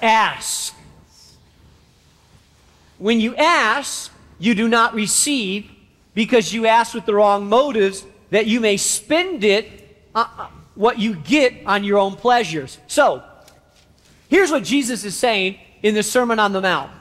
ask. 0.04 0.76
When 2.98 3.20
you 3.20 3.36
ask, 3.36 4.12
you 4.40 4.56
do 4.56 4.68
not 4.68 4.94
receive 4.94 5.70
because 6.14 6.54
you 6.54 6.68
ask 6.68 6.94
with 6.94 7.06
the 7.06 7.14
wrong 7.14 7.48
motives 7.48 8.06
that 8.30 8.46
you 8.46 8.60
may 8.60 8.78
spend 8.78 9.44
it, 9.44 9.70
uh, 10.14 10.26
uh, 10.38 10.48
what 10.76 11.00
you 11.00 11.16
get 11.16 11.54
on 11.66 11.84
your 11.84 11.98
own 11.98 12.16
pleasures. 12.16 12.78
So, 12.88 13.24
here's 14.30 14.52
what 14.52 14.64
Jesus 14.64 15.04
is 15.06 15.16
saying 15.16 15.58
in 15.82 15.96
the 15.96 16.04
Sermon 16.04 16.40
on 16.40 16.54
the 16.54 16.62
Mount. 16.62 16.92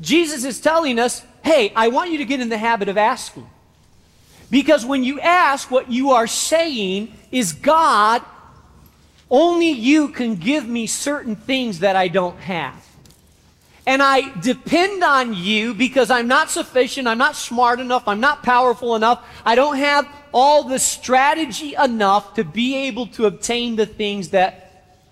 Jesus 0.00 0.44
is 0.44 0.60
telling 0.60 0.98
us, 0.98 1.24
hey, 1.44 1.72
I 1.74 1.88
want 1.88 2.10
you 2.10 2.18
to 2.18 2.24
get 2.24 2.40
in 2.40 2.48
the 2.48 2.58
habit 2.58 2.88
of 2.88 2.96
asking. 2.96 3.48
Because 4.50 4.84
when 4.84 5.02
you 5.02 5.18
ask, 5.18 5.70
what 5.70 5.90
you 5.90 6.10
are 6.10 6.26
saying 6.26 7.12
is, 7.30 7.52
God, 7.52 8.22
only 9.32 9.70
you 9.70 10.08
can 10.08 10.36
give 10.36 10.68
me 10.68 10.86
certain 10.86 11.34
things 11.34 11.78
that 11.78 11.96
I 11.96 12.08
don't 12.08 12.38
have. 12.38 12.76
And 13.86 14.00
I 14.00 14.38
depend 14.40 15.02
on 15.02 15.34
you 15.34 15.74
because 15.74 16.10
I'm 16.10 16.28
not 16.28 16.50
sufficient, 16.50 17.08
I'm 17.08 17.18
not 17.18 17.34
smart 17.34 17.80
enough, 17.80 18.06
I'm 18.06 18.20
not 18.20 18.44
powerful 18.44 18.94
enough, 18.94 19.26
I 19.44 19.56
don't 19.56 19.78
have 19.78 20.06
all 20.32 20.64
the 20.64 20.78
strategy 20.78 21.74
enough 21.74 22.34
to 22.34 22.44
be 22.44 22.76
able 22.86 23.08
to 23.08 23.24
obtain 23.26 23.74
the 23.74 23.86
things 23.86 24.28
that 24.28 24.68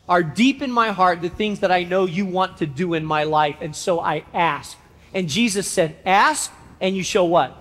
are 0.09 0.23
deep 0.23 0.61
in 0.61 0.71
my 0.71 0.93
heart, 0.93 1.23
the 1.23 1.29
things 1.31 1.61
that 1.61 1.73
I 1.73 1.85
know 1.85 2.05
you 2.05 2.27
want 2.27 2.59
to 2.59 2.67
do 2.67 2.95
in 2.95 3.05
my 3.05 3.25
life. 3.25 3.57
And 3.61 3.75
so 3.75 4.01
I 4.01 4.25
ask. 4.35 4.77
And 5.15 5.29
Jesus 5.29 5.67
said, 5.67 5.97
Ask, 6.05 6.53
and 6.81 6.97
you 6.97 7.03
shall 7.03 7.29
what? 7.29 7.57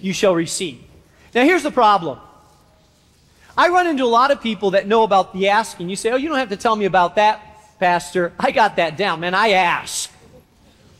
You 0.00 0.12
shall 0.12 0.34
receive. 0.34 0.82
Now 1.34 1.44
here's 1.44 1.62
the 1.62 1.70
problem. 1.70 2.18
I 3.60 3.68
run 3.68 3.86
into 3.86 4.04
a 4.04 4.06
lot 4.06 4.30
of 4.30 4.40
people 4.40 4.70
that 4.70 4.86
know 4.86 5.02
about 5.02 5.34
the 5.34 5.50
asking. 5.50 5.90
You 5.90 5.96
say, 5.96 6.10
Oh, 6.10 6.16
you 6.16 6.30
don't 6.30 6.38
have 6.38 6.48
to 6.48 6.56
tell 6.56 6.74
me 6.74 6.86
about 6.86 7.16
that, 7.16 7.78
Pastor. 7.78 8.32
I 8.40 8.52
got 8.52 8.76
that 8.76 8.96
down, 8.96 9.20
man. 9.20 9.34
I 9.34 9.50
ask. 9.50 10.10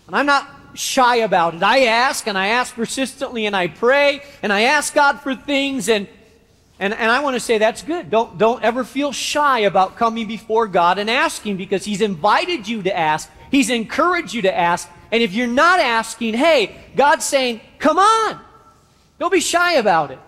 And 0.06 0.14
I'm 0.14 0.26
not 0.26 0.46
shy 0.74 1.16
about 1.16 1.54
it. 1.54 1.62
I 1.62 1.84
ask 1.84 2.26
and 2.26 2.36
I 2.36 2.48
ask 2.48 2.74
persistently 2.74 3.46
and 3.46 3.56
I 3.56 3.68
pray 3.68 4.22
and 4.42 4.52
I 4.52 4.64
ask 4.64 4.92
God 4.92 5.20
for 5.20 5.34
things 5.34 5.88
and 5.88 6.06
and, 6.78 6.92
and 6.92 7.10
I 7.10 7.20
want 7.20 7.34
to 7.34 7.40
say 7.40 7.56
that's 7.56 7.82
good. 7.82 8.10
Don't, 8.10 8.36
don't 8.36 8.62
ever 8.62 8.84
feel 8.84 9.12
shy 9.12 9.60
about 9.60 9.96
coming 9.96 10.28
before 10.28 10.66
God 10.66 10.98
and 10.98 11.08
asking 11.08 11.56
because 11.56 11.86
He's 11.86 12.02
invited 12.02 12.68
you 12.68 12.82
to 12.82 12.94
ask. 12.94 13.30
He's 13.50 13.70
encouraged 13.70 14.34
you 14.34 14.42
to 14.42 14.54
ask. 14.54 14.86
And 15.10 15.22
if 15.22 15.32
you're 15.32 15.46
not 15.46 15.80
asking, 15.80 16.34
hey, 16.34 16.76
God's 16.94 17.24
saying, 17.24 17.62
come 17.78 17.98
on. 17.98 18.38
Don't 19.18 19.32
be 19.32 19.40
shy 19.40 19.74
about 19.74 20.10
it. 20.10 20.18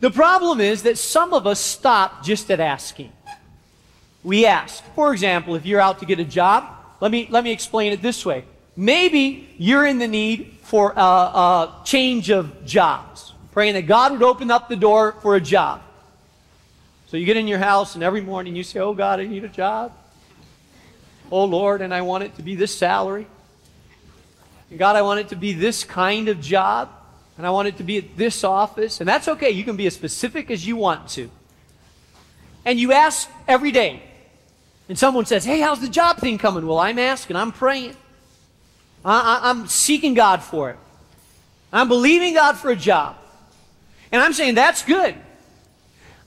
The 0.00 0.10
problem 0.10 0.60
is 0.60 0.82
that 0.82 0.98
some 0.98 1.32
of 1.32 1.46
us 1.46 1.58
stop 1.58 2.24
just 2.24 2.50
at 2.50 2.60
asking. 2.60 3.12
We 4.22 4.44
ask. 4.44 4.84
For 4.94 5.12
example, 5.12 5.54
if 5.54 5.64
you're 5.64 5.80
out 5.80 6.00
to 6.00 6.06
get 6.06 6.18
a 6.18 6.24
job, 6.24 6.64
let 7.00 7.10
me, 7.10 7.28
let 7.30 7.44
me 7.44 7.52
explain 7.52 7.92
it 7.92 8.02
this 8.02 8.24
way. 8.26 8.44
Maybe 8.76 9.48
you're 9.56 9.86
in 9.86 9.98
the 9.98 10.08
need 10.08 10.58
for 10.62 10.92
a, 10.92 11.00
a 11.00 11.82
change 11.84 12.30
of 12.30 12.64
jobs, 12.66 13.32
praying 13.52 13.74
that 13.74 13.86
God 13.86 14.12
would 14.12 14.22
open 14.22 14.50
up 14.50 14.68
the 14.68 14.76
door 14.76 15.12
for 15.22 15.36
a 15.36 15.40
job. 15.40 15.82
So 17.06 17.16
you 17.16 17.24
get 17.24 17.36
in 17.36 17.46
your 17.46 17.60
house, 17.60 17.94
and 17.94 18.02
every 18.02 18.20
morning 18.20 18.56
you 18.56 18.64
say, 18.64 18.80
Oh 18.80 18.92
God, 18.92 19.20
I 19.20 19.26
need 19.26 19.44
a 19.44 19.48
job. 19.48 19.92
Oh 21.30 21.44
Lord, 21.44 21.80
and 21.80 21.94
I 21.94 22.02
want 22.02 22.24
it 22.24 22.34
to 22.36 22.42
be 22.42 22.54
this 22.54 22.74
salary. 22.74 23.26
God, 24.76 24.96
I 24.96 25.02
want 25.02 25.20
it 25.20 25.28
to 25.28 25.36
be 25.36 25.52
this 25.52 25.84
kind 25.84 26.28
of 26.28 26.40
job. 26.40 26.90
And 27.36 27.46
I 27.46 27.50
want 27.50 27.68
it 27.68 27.76
to 27.78 27.82
be 27.82 27.98
at 27.98 28.16
this 28.16 28.44
office. 28.44 29.00
And 29.00 29.08
that's 29.08 29.28
okay. 29.28 29.50
You 29.50 29.64
can 29.64 29.76
be 29.76 29.86
as 29.86 29.94
specific 29.94 30.50
as 30.50 30.66
you 30.66 30.76
want 30.76 31.08
to. 31.10 31.30
And 32.64 32.80
you 32.80 32.92
ask 32.92 33.28
every 33.46 33.72
day. 33.72 34.02
And 34.88 34.98
someone 34.98 35.26
says, 35.26 35.44
Hey, 35.44 35.60
how's 35.60 35.80
the 35.80 35.88
job 35.88 36.18
thing 36.18 36.38
coming? 36.38 36.66
Well, 36.66 36.78
I'm 36.78 36.98
asking, 36.98 37.36
I'm 37.36 37.52
praying. 37.52 37.96
I, 39.04 39.50
am 39.50 39.68
seeking 39.68 40.14
God 40.14 40.42
for 40.42 40.70
it. 40.70 40.78
I'm 41.72 41.88
believing 41.88 42.34
God 42.34 42.56
for 42.56 42.70
a 42.70 42.76
job. 42.76 43.16
And 44.10 44.20
I'm 44.20 44.32
saying 44.32 44.54
that's 44.54 44.82
good. 44.82 45.14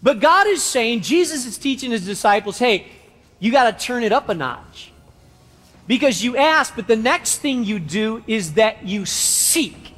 But 0.02 0.20
God 0.20 0.48
is 0.48 0.64
saying, 0.64 1.02
Jesus 1.02 1.46
is 1.46 1.58
teaching 1.58 1.92
his 1.92 2.06
disciples, 2.06 2.58
hey, 2.58 2.88
you 3.40 3.52
got 3.52 3.78
to 3.78 3.86
turn 3.86 4.04
it 4.04 4.12
up 4.12 4.30
a 4.30 4.34
notch. 4.34 4.92
Because 5.88 6.24
you 6.24 6.38
ask, 6.38 6.76
but 6.76 6.88
the 6.88 6.96
next 6.96 7.40
thing 7.40 7.64
you 7.64 7.80
do 7.80 8.24
is 8.28 8.54
that 8.54 8.86
you 8.86 9.06
seek. 9.06 9.94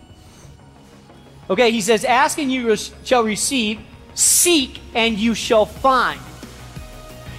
Okay, 1.51 1.69
he 1.69 1.81
says, 1.81 2.05
ask 2.05 2.37
and 2.37 2.49
you 2.49 2.73
shall 3.03 3.25
receive, 3.25 3.81
seek 4.13 4.79
and 4.95 5.19
you 5.19 5.35
shall 5.35 5.65
find. 5.65 6.17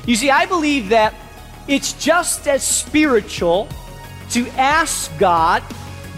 You 0.05 0.17
see, 0.17 0.31
I 0.31 0.45
believe 0.45 0.91
that 0.91 1.15
it's 1.67 1.95
just 1.95 2.47
as 2.47 2.63
spiritual 2.63 3.69
to 4.33 4.47
ask 4.51 5.11
God, 5.19 5.63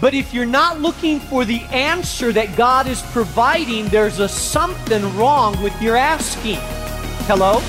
but 0.01 0.13
if 0.13 0.33
you're 0.33 0.45
not 0.45 0.81
looking 0.81 1.21
for 1.21 1.45
the 1.45 1.61
answer 1.71 2.33
that 2.33 2.57
God 2.57 2.85
is 2.87 3.01
providing, 3.13 3.87
there's 3.87 4.19
a 4.19 4.27
something 4.27 5.15
wrong 5.15 5.55
with 5.63 5.81
your 5.81 5.95
asking. 5.95 6.57
Hello? 7.27 7.61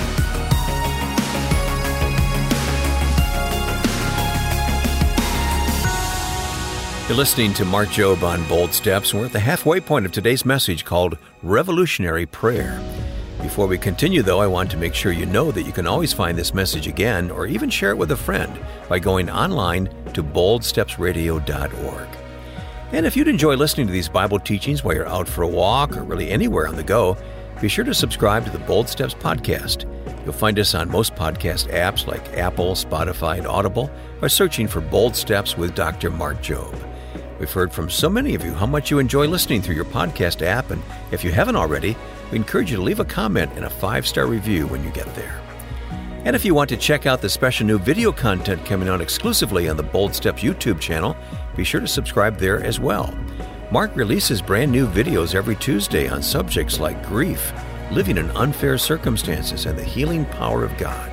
You're 7.09 7.17
listening 7.17 7.55
to 7.55 7.65
Mark 7.65 7.91
Jobe 7.91 8.25
on 8.25 8.43
Bold 8.49 8.75
Steps. 8.75 9.15
We're 9.15 9.27
at 9.27 9.33
the 9.33 9.39
halfway 9.39 9.79
point 9.79 10.07
of 10.07 10.11
today's 10.11 10.45
message 10.45 10.85
called 10.85 11.17
Revolutionary 11.41 12.27
Prayer. 12.27 12.83
Before 13.41 13.69
we 13.69 13.79
continue, 13.79 14.23
though, 14.23 14.41
I 14.41 14.49
want 14.49 14.73
to 14.73 14.77
make 14.77 14.93
sure 14.93 15.13
you 15.13 15.25
know 15.25 15.53
that 15.53 15.63
you 15.63 15.71
can 15.71 15.87
always 15.87 16.13
find 16.13 16.37
this 16.37 16.53
message 16.53 16.89
again 16.89 17.31
or 17.31 17.47
even 17.47 17.71
share 17.71 17.91
it 17.91 17.97
with 17.97 18.11
a 18.11 18.17
friend 18.17 18.59
by 18.89 18.99
going 18.99 19.31
online 19.31 19.87
to 20.15 20.25
boldstepsradio.org. 20.25 22.09
And 22.91 23.07
if 23.07 23.17
you'd 23.17 23.29
enjoy 23.29 23.55
listening 23.55 23.87
to 23.87 23.93
these 23.93 24.09
Bible 24.09 24.41
teachings 24.41 24.83
while 24.83 24.97
you're 24.97 25.07
out 25.07 25.29
for 25.29 25.43
a 25.43 25.49
walk 25.49 25.97
or 25.97 26.03
really 26.03 26.31
anywhere 26.31 26.67
on 26.67 26.75
the 26.75 26.83
go, 26.83 27.17
be 27.61 27.69
sure 27.69 27.85
to 27.85 27.95
subscribe 27.95 28.45
to 28.47 28.51
the 28.51 28.59
Bold 28.59 28.89
Steps 28.89 29.15
podcast. 29.15 29.85
You'll 30.25 30.33
find 30.33 30.59
us 30.59 30.75
on 30.75 30.91
most 30.91 31.15
podcast 31.15 31.73
apps 31.73 32.09
like 32.09 32.37
Apple, 32.37 32.73
Spotify, 32.73 33.39
and 33.39 33.47
Audible 33.47 33.93
by 34.21 34.27
searching 34.27 34.67
for 34.67 34.81
Bold 34.81 35.15
Steps 35.15 35.57
with 35.57 35.77
Dr. 35.77 36.11
Mark 36.11 36.39
Jobe. 36.39 36.96
We've 37.39 37.53
heard 37.53 37.73
from 37.73 37.91
so 37.91 38.09
many 38.09 38.35
of 38.35 38.45
you 38.45 38.55
how 38.55 38.67
much 38.67 38.91
you 38.91 38.99
enjoy 38.99 39.27
listening 39.27 39.61
through 39.61 39.75
your 39.75 39.85
podcast 39.85 40.41
app, 40.41 40.71
and 40.71 40.83
if 41.11 41.23
you 41.23 41.31
haven't 41.31 41.57
already, 41.57 41.97
we 42.31 42.37
encourage 42.37 42.71
you 42.71 42.77
to 42.77 42.83
leave 42.83 43.01
a 43.01 43.05
comment 43.05 43.53
and 43.57 43.65
a 43.65 43.71
five 43.71 44.07
star 44.07 44.27
review 44.27 44.67
when 44.69 44.83
you 44.83 44.91
get 44.91 45.13
there. 45.15 45.41
And 46.25 46.35
if 46.35 46.45
you 46.45 46.55
want 46.55 46.71
to 46.71 46.77
check 46.77 47.07
out 47.07 47.21
the 47.21 47.29
special 47.29 47.67
new 47.67 47.79
video 47.79 48.11
content 48.11 48.65
coming 48.65 48.89
out 48.89 49.01
exclusively 49.01 49.69
on 49.69 49.77
the 49.77 49.83
Bold 49.83 50.15
Steps 50.15 50.43
YouTube 50.43 50.81
channel, 50.81 51.17
be 51.55 51.63
sure 51.63 51.81
to 51.81 51.87
subscribe 51.87 52.39
there 52.39 52.63
as 52.65 52.81
well. 52.81 53.15
Mark 53.71 53.95
releases 53.95 54.41
brand 54.41 54.73
new 54.73 54.87
videos 54.87 55.35
every 55.35 55.57
Tuesday 55.57 56.09
on 56.09 56.23
subjects 56.23 56.81
like 56.81 57.07
grief, 57.07 57.53
living 57.93 58.17
in 58.17 58.31
unfair 58.31 58.79
circumstances, 58.79 59.67
and 59.67 59.79
the 59.79 59.85
healing 59.85 60.25
power 60.25 60.65
of 60.65 60.77
God. 60.79 61.13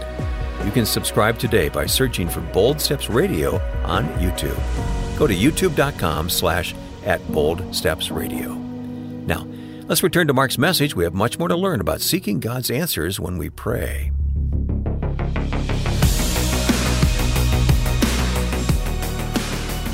You 0.65 0.71
can 0.71 0.85
subscribe 0.85 1.37
today 1.37 1.67
by 1.67 1.85
searching 1.85 2.29
for 2.29 2.39
Bold 2.39 2.79
Steps 2.79 3.09
Radio 3.09 3.57
on 3.83 4.07
YouTube. 4.19 5.02
Go 5.17 5.27
to 5.27 5.35
youtube.com 5.35 6.29
slash 6.29 6.75
at 7.05 7.25
Bold 7.31 7.75
Steps 7.75 8.11
Radio. 8.11 8.53
Now, 8.53 9.45
Let's 9.87 10.01
return 10.01 10.27
to 10.27 10.33
Mark's 10.33 10.57
message. 10.57 10.95
We 10.95 11.03
have 11.03 11.13
much 11.13 11.37
more 11.37 11.49
to 11.49 11.57
learn 11.57 11.81
about 11.81 11.99
seeking 11.99 12.39
God's 12.39 12.71
answers 12.71 13.19
when 13.19 13.37
we 13.37 13.49
pray. 13.49 14.11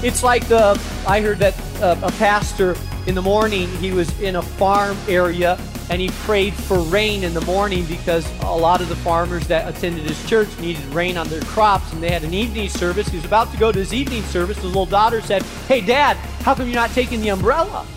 It's 0.03 0.21
like 0.21 0.47
the, 0.47 0.79
I 1.07 1.21
heard 1.21 1.39
that 1.39 1.59
uh, 1.81 1.99
a 2.03 2.11
pastor 2.13 2.75
in 3.07 3.15
the 3.15 3.21
morning, 3.23 3.67
he 3.77 3.91
was 3.91 4.17
in 4.21 4.35
a 4.35 4.43
farm 4.43 4.95
area 5.07 5.57
and 5.89 6.00
he 6.00 6.10
prayed 6.10 6.53
for 6.53 6.79
rain 6.79 7.24
in 7.24 7.34
the 7.34 7.41
morning 7.41 7.84
because 7.86 8.29
a 8.41 8.55
lot 8.55 8.79
of 8.79 8.89
the 8.89 8.96
farmers 8.98 9.48
that 9.48 9.67
attended 9.67 10.03
his 10.03 10.24
church 10.29 10.48
needed 10.60 10.84
rain 10.86 11.17
on 11.17 11.27
their 11.29 11.41
crops 11.41 11.91
and 11.93 12.01
they 12.01 12.12
had 12.12 12.24
an 12.24 12.34
evening 12.34 12.69
service. 12.69 13.08
He 13.08 13.17
was 13.17 13.25
about 13.25 13.51
to 13.51 13.58
go 13.58 13.72
to 13.72 13.79
his 13.79 13.93
evening 13.93 14.22
service. 14.24 14.58
His 14.58 14.65
little 14.65 14.86
daughter 14.86 15.19
said, 15.22 15.41
Hey, 15.67 15.81
Dad, 15.81 16.15
how 16.43 16.53
come 16.53 16.67
you're 16.67 16.75
not 16.75 16.91
taking 16.91 17.22
the 17.22 17.29
umbrella? 17.29 17.88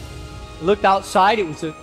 He 0.58 0.64
looked 0.64 0.86
outside. 0.86 1.38
It 1.38 1.46
was 1.46 1.62
a 1.64 1.74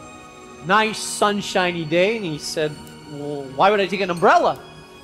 nice 0.65 0.97
sunshiny 0.97 1.85
day, 1.85 2.15
and 2.15 2.25
he 2.25 2.39
said, 2.39 2.71
Well, 3.11 3.43
why 3.55 3.69
would 3.69 3.79
I 3.79 3.85
take 3.85 4.01
an 4.01 4.09
umbrella? 4.09 4.59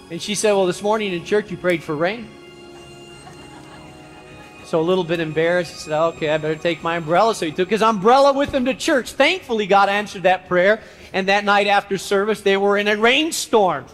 And 0.10 0.22
she 0.22 0.34
said, 0.34 0.54
Well, 0.54 0.66
this 0.66 0.82
morning 0.82 1.14
in 1.14 1.24
church 1.24 1.52
you 1.52 1.58
prayed 1.58 1.84
for 1.84 1.96
rain. 1.96 2.28
So 4.66 4.80
a 4.80 4.82
little 4.82 5.04
bit 5.04 5.20
embarrassed, 5.20 5.74
he 5.74 5.80
said, 5.80 5.94
Okay, 5.94 6.30
I 6.30 6.38
better 6.38 6.56
take 6.56 6.82
my 6.82 6.98
umbrella. 6.98 7.36
So 7.36 7.46
he 7.46 7.52
took 7.52 7.70
his 7.70 7.82
umbrella 7.82 8.34
with 8.34 8.54
him 8.54 8.66
to 8.66 8.74
church. 8.74 9.12
Thankfully, 9.12 9.68
God 9.68 9.90
answered 9.90 10.24
that 10.24 10.48
prayer, 10.48 10.82
and 11.14 11.28
that 11.28 11.46
night 11.46 11.68
after 11.68 11.98
service, 11.98 12.42
they 12.42 12.58
were 12.58 12.78
in 12.78 12.88
a 12.88 12.98
rainstorm. 12.98 13.86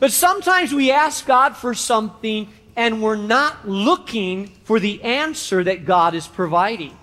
But 0.00 0.10
sometimes 0.10 0.74
we 0.74 0.90
ask 0.90 1.24
God 1.26 1.56
for 1.56 1.74
something 1.74 2.48
and 2.74 3.02
we're 3.02 3.14
not 3.14 3.68
looking 3.68 4.48
for 4.64 4.80
the 4.80 5.02
answer 5.02 5.62
that 5.62 5.84
God 5.84 6.14
is 6.14 6.26
providing. 6.26 6.96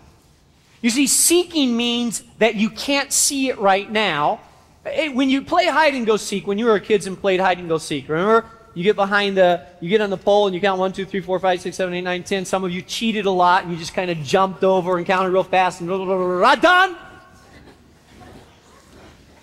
You 0.81 0.89
see, 0.89 1.07
seeking 1.07 1.77
means 1.77 2.23
that 2.39 2.55
you 2.55 2.69
can't 2.69 3.13
see 3.13 3.49
it 3.49 3.59
right 3.59 3.89
now. 3.89 4.41
When 4.83 5.29
you 5.29 5.43
play 5.43 5.67
hide 5.67 5.93
and 5.93 6.05
go 6.05 6.17
seek, 6.17 6.47
when 6.47 6.57
you 6.57 6.65
were 6.65 6.79
kids 6.79 7.05
and 7.05 7.19
played 7.19 7.39
hide 7.39 7.59
and 7.59 7.69
go 7.69 7.77
seek, 7.77 8.09
remember? 8.09 8.45
You 8.73 8.83
get 8.83 8.95
behind 8.95 9.37
the, 9.37 9.65
you 9.81 9.89
get 9.89 10.01
on 10.01 10.09
the 10.09 10.17
pole 10.17 10.47
and 10.47 10.55
you 10.55 10.61
count 10.61 10.79
one, 10.79 10.91
two, 10.91 11.05
three, 11.05 11.21
four, 11.21 11.39
five, 11.39 11.61
six, 11.61 11.75
seven, 11.75 11.93
eight, 11.93 12.01
nine, 12.01 12.23
ten. 12.23 12.45
Some 12.45 12.63
of 12.63 12.71
you 12.71 12.81
cheated 12.81 13.25
a 13.25 13.31
lot 13.31 13.63
and 13.63 13.71
you 13.71 13.77
just 13.77 13.93
kind 13.93 14.11
of 14.11 14.17
jumped 14.19 14.63
over 14.63 14.97
and 14.97 15.05
counted 15.05 15.31
real 15.31 15.43
fast 15.43 15.81
and 15.81 15.89
blah, 15.89 15.97
blah, 15.97 16.05
blah, 16.05 16.55
done. 16.55 16.95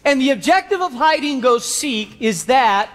And 0.04 0.20
the 0.20 0.30
objective 0.30 0.80
of 0.80 0.92
hide 0.92 1.24
and 1.24 1.42
go 1.42 1.58
seek 1.58 2.22
is 2.22 2.46
that 2.46 2.90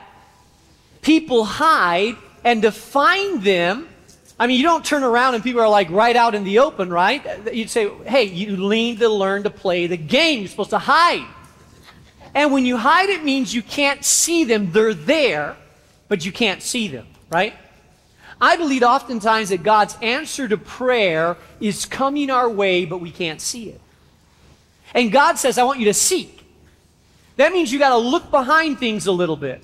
people 1.02 1.44
hide 1.44 2.16
and 2.44 2.62
to 2.62 2.72
find 2.72 3.44
them 3.44 3.90
I 4.42 4.48
mean, 4.48 4.58
you 4.58 4.64
don't 4.64 4.84
turn 4.84 5.04
around 5.04 5.36
and 5.36 5.44
people 5.44 5.62
are 5.62 5.70
like 5.70 5.92
right 5.92 6.16
out 6.16 6.34
in 6.34 6.44
the 6.44 6.58
open, 6.58 6.90
right? 6.90 7.54
You'd 7.54 7.70
say, 7.70 7.90
hey, 8.08 8.24
you 8.24 8.58
need 8.58 8.98
to 8.98 9.08
learn 9.08 9.44
to 9.44 9.52
play 9.52 9.86
the 9.86 9.98
game. 9.98 10.40
You're 10.40 10.48
supposed 10.48 10.72
to 10.72 10.80
hide. 10.80 11.28
And 12.34 12.52
when 12.52 12.66
you 12.66 12.76
hide, 12.76 13.10
it 13.10 13.24
means 13.24 13.54
you 13.54 13.62
can't 13.62 14.04
see 14.04 14.44
them. 14.44 14.72
They're 14.72 14.96
there, 14.96 15.58
but 16.12 16.26
you 16.26 16.32
can't 16.34 16.62
see 16.62 16.90
them, 16.90 17.08
right? 17.30 17.54
I 18.42 18.58
believe 18.58 18.84
oftentimes 18.84 19.48
that 19.48 19.64
God's 19.64 19.98
answer 20.02 20.46
to 20.46 20.58
prayer 20.58 21.38
is 21.62 21.86
coming 21.86 22.30
our 22.30 22.50
way, 22.50 22.84
but 22.84 22.98
we 22.98 23.12
can't 23.12 23.40
see 23.40 23.70
it. 23.70 23.80
And 24.94 25.10
God 25.10 25.40
says, 25.40 25.58
I 25.58 25.64
want 25.64 25.80
you 25.80 25.86
to 25.86 25.94
seek. 25.94 26.44
That 27.38 27.54
means 27.54 27.72
you 27.72 27.80
got 27.80 27.92
to 27.92 27.98
look 27.98 28.30
behind 28.30 28.78
things 28.78 29.08
a 29.08 29.12
little 29.14 29.38
bit. 29.38 29.64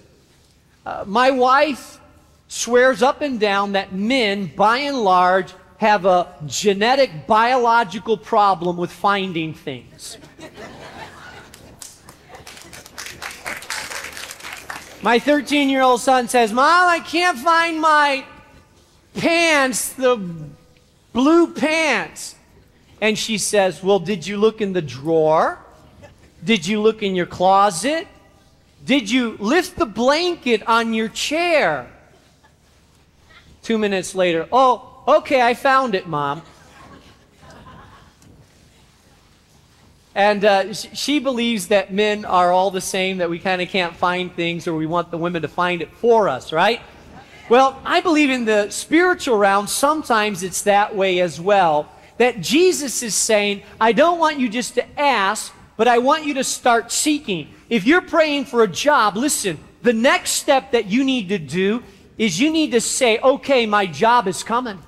Uh, 0.85 1.03
my 1.05 1.31
wife 1.31 1.99
swears 2.47 3.03
up 3.03 3.19
and 3.19 3.41
down 3.41 3.73
that 3.73 3.91
men, 3.91 4.49
by 4.55 4.77
and 4.77 5.03
large, 5.03 5.53
have 5.79 6.05
a 6.05 6.33
genetic 6.45 7.27
biological 7.27 8.15
problem 8.15 8.77
with 8.77 8.93
finding 8.93 9.53
things. 9.53 10.17
My 15.01 15.19
13 15.19 15.69
year 15.69 15.81
old 15.81 16.01
son 16.01 16.27
says, 16.27 16.51
Mom, 16.51 16.89
I 16.89 16.99
can't 16.99 17.37
find 17.37 17.79
my 17.79 18.25
pants, 19.13 19.93
the 19.93 20.19
blue 21.13 21.53
pants. 21.53 22.35
And 23.01 23.17
she 23.17 23.37
says, 23.37 23.83
Well, 23.83 23.99
did 23.99 24.25
you 24.25 24.37
look 24.37 24.61
in 24.61 24.73
the 24.73 24.81
drawer? 24.81 25.59
Did 26.43 26.65
you 26.65 26.81
look 26.81 27.03
in 27.03 27.15
your 27.15 27.25
closet? 27.25 28.07
Did 28.85 29.09
you 29.09 29.37
lift 29.39 29.77
the 29.77 29.85
blanket 29.85 30.65
on 30.67 30.93
your 30.93 31.09
chair? 31.09 31.89
Two 33.61 33.77
minutes 33.77 34.15
later, 34.15 34.47
oh, 34.51 35.03
okay, 35.07 35.41
I 35.41 35.53
found 35.53 35.93
it, 35.93 36.07
Mom. 36.07 36.41
And 40.17 40.43
uh, 40.43 40.73
she 40.73 41.19
believes 41.19 41.67
that 41.67 41.93
men 41.93 42.25
are 42.25 42.51
all 42.51 42.71
the 42.71 42.81
same, 42.81 43.19
that 43.19 43.29
we 43.29 43.37
kind 43.37 43.61
of 43.61 43.69
can't 43.69 43.95
find 43.95 44.35
things 44.35 44.67
or 44.67 44.73
we 44.73 44.87
want 44.87 45.11
the 45.11 45.17
women 45.17 45.43
to 45.43 45.47
find 45.47 45.79
it 45.79 45.91
for 45.91 46.27
us, 46.27 46.51
right? 46.51 46.81
Well, 47.49 47.79
I 47.85 48.01
believe 48.01 48.31
in 48.31 48.45
the 48.45 48.71
spiritual 48.71 49.37
realm, 49.37 49.67
sometimes 49.67 50.41
it's 50.41 50.63
that 50.63 50.95
way 50.95 51.19
as 51.19 51.39
well. 51.39 51.87
That 52.17 52.41
Jesus 52.41 53.03
is 53.03 53.13
saying, 53.13 53.61
I 53.79 53.91
don't 53.91 54.17
want 54.17 54.39
you 54.39 54.49
just 54.49 54.73
to 54.73 54.99
ask, 54.99 55.53
but 55.77 55.87
I 55.87 55.99
want 55.99 56.25
you 56.25 56.33
to 56.33 56.43
start 56.43 56.91
seeking. 56.91 57.53
If 57.69 57.85
you're 57.85 58.01
praying 58.01 58.45
for 58.45 58.63
a 58.63 58.67
job, 58.67 59.17
listen, 59.17 59.59
the 59.83 59.93
next 59.93 60.31
step 60.31 60.71
that 60.71 60.87
you 60.87 61.03
need 61.03 61.29
to 61.29 61.37
do 61.37 61.83
is 62.17 62.39
you 62.39 62.51
need 62.51 62.71
to 62.71 62.81
say, 62.81 63.19
okay, 63.19 63.67
my 63.67 63.85
job 63.85 64.27
is 64.27 64.41
coming. 64.41 64.79